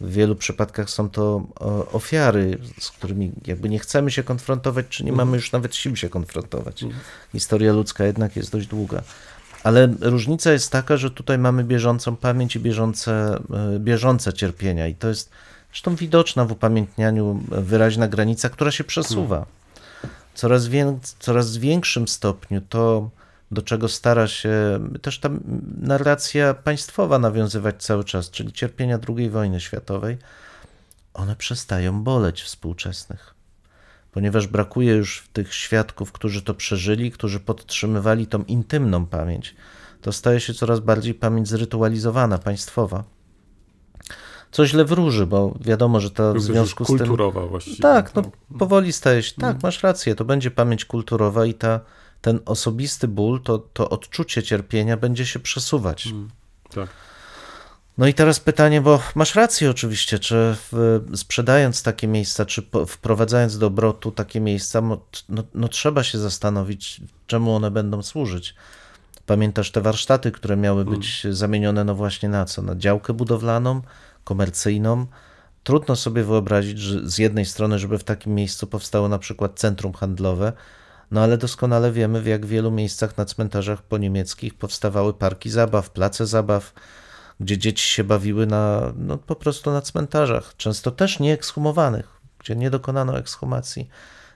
[0.00, 5.04] w wielu przypadkach są to e, ofiary, z którymi jakby nie chcemy się konfrontować, czy
[5.04, 6.84] nie mamy już nawet sił się konfrontować.
[7.32, 9.02] Historia ludzka jednak jest dość długa.
[9.66, 13.38] Ale różnica jest taka, że tutaj mamy bieżącą pamięć i bieżące,
[13.74, 14.86] e, bieżące cierpienia.
[14.86, 15.30] I to jest
[15.70, 19.46] zresztą widoczna w upamiętnianiu wyraźna granica, która się przesuwa.
[20.34, 23.10] Coraz, wię, coraz większym stopniu to,
[23.50, 25.28] do czego stara się też ta
[25.80, 30.18] narracja państwowa nawiązywać cały czas, czyli cierpienia II wojny światowej,
[31.14, 33.35] one przestają boleć współczesnych
[34.16, 39.54] ponieważ brakuje już tych świadków, którzy to przeżyli, którzy podtrzymywali tą intymną pamięć.
[40.00, 43.04] To staje się coraz bardziej pamięć zrytualizowana, państwowa.
[44.50, 46.98] Co źle wróży, bo wiadomo, że to w związku z tym.
[46.98, 47.76] kulturowa właściwie.
[47.76, 48.22] Tak, no
[48.58, 49.34] powoli staje się.
[49.40, 51.80] Tak, masz rację, to będzie pamięć kulturowa i ta,
[52.20, 56.08] ten osobisty ból, to, to odczucie cierpienia będzie się przesuwać.
[56.74, 56.88] tak.
[57.98, 62.86] No i teraz pytanie, bo masz rację oczywiście, czy w, sprzedając takie miejsca, czy po,
[62.86, 64.80] wprowadzając do obrotu takie miejsca,
[65.28, 68.54] no, no trzeba się zastanowić, czemu one będą służyć.
[69.26, 72.62] Pamiętasz te warsztaty, które miały być zamienione no właśnie na co?
[72.62, 73.82] Na działkę budowlaną,
[74.24, 75.06] komercyjną.
[75.64, 79.92] Trudno sobie wyobrazić, że z jednej strony, żeby w takim miejscu powstało na przykład centrum
[79.92, 80.52] handlowe,
[81.10, 86.26] no ale doskonale wiemy, w jak wielu miejscach na cmentarzach poniemieckich powstawały parki zabaw, place
[86.26, 86.72] zabaw,
[87.40, 92.70] gdzie dzieci się bawiły na, no, po prostu na cmentarzach, często też nieekshumowanych, gdzie nie
[92.70, 93.88] dokonano ekshumacji.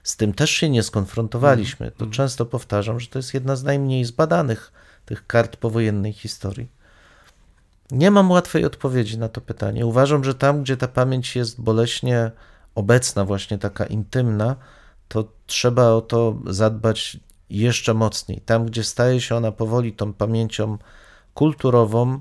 [0.03, 1.91] Z tym też się nie skonfrontowaliśmy.
[1.91, 4.71] To często powtarzam, że to jest jedna z najmniej zbadanych
[5.05, 6.67] tych kart powojennej historii.
[7.91, 9.85] Nie mam łatwej odpowiedzi na to pytanie.
[9.85, 12.31] Uważam, że tam, gdzie ta pamięć jest boleśnie
[12.75, 14.55] obecna, właśnie taka intymna,
[15.07, 17.17] to trzeba o to zadbać
[17.49, 18.41] jeszcze mocniej.
[18.41, 20.77] Tam, gdzie staje się ona powoli tą pamięcią
[21.33, 22.19] kulturową,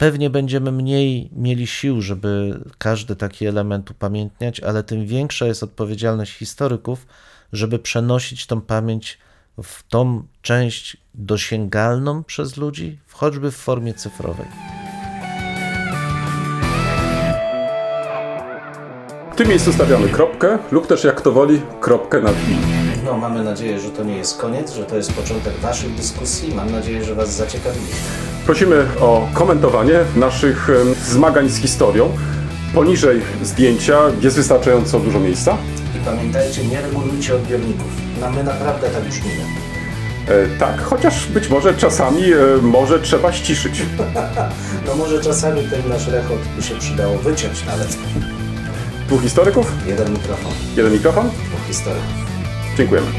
[0.00, 6.32] pewnie będziemy mniej mieli sił, żeby każdy taki element upamiętniać, ale tym większa jest odpowiedzialność
[6.32, 7.06] historyków,
[7.52, 9.18] żeby przenosić tą pamięć
[9.62, 14.46] w tą część dosięgalną przez ludzi, choćby w formie cyfrowej.
[19.32, 22.79] W tym miejscu stawiamy kropkę lub też jak to woli, kropkę nad i.
[23.04, 26.54] No, mamy nadzieję, że to nie jest koniec, że to jest początek Waszych dyskusji.
[26.54, 27.96] Mam nadzieję, że Was zaciekawiliśmy.
[28.46, 30.68] Prosimy o komentowanie naszych
[31.04, 32.08] zmagań z historią.
[32.74, 35.56] Poniżej zdjęcia jest wystarczająco dużo miejsca.
[35.96, 37.86] I pamiętajcie, nie regulujcie odbiorników.
[38.20, 39.40] No, my naprawdę tak brzmimy.
[40.28, 43.82] E, tak, chociaż być może czasami e, może trzeba ściszyć.
[44.86, 47.96] No może czasami ten nasz rechot by się przydało wyciąć nawet.
[49.06, 51.28] Dwóch historyków, Jeden mikrofon, jeden mikrofon.
[51.28, 52.29] dwóch historyków.
[52.80, 53.12] Dziękujemy.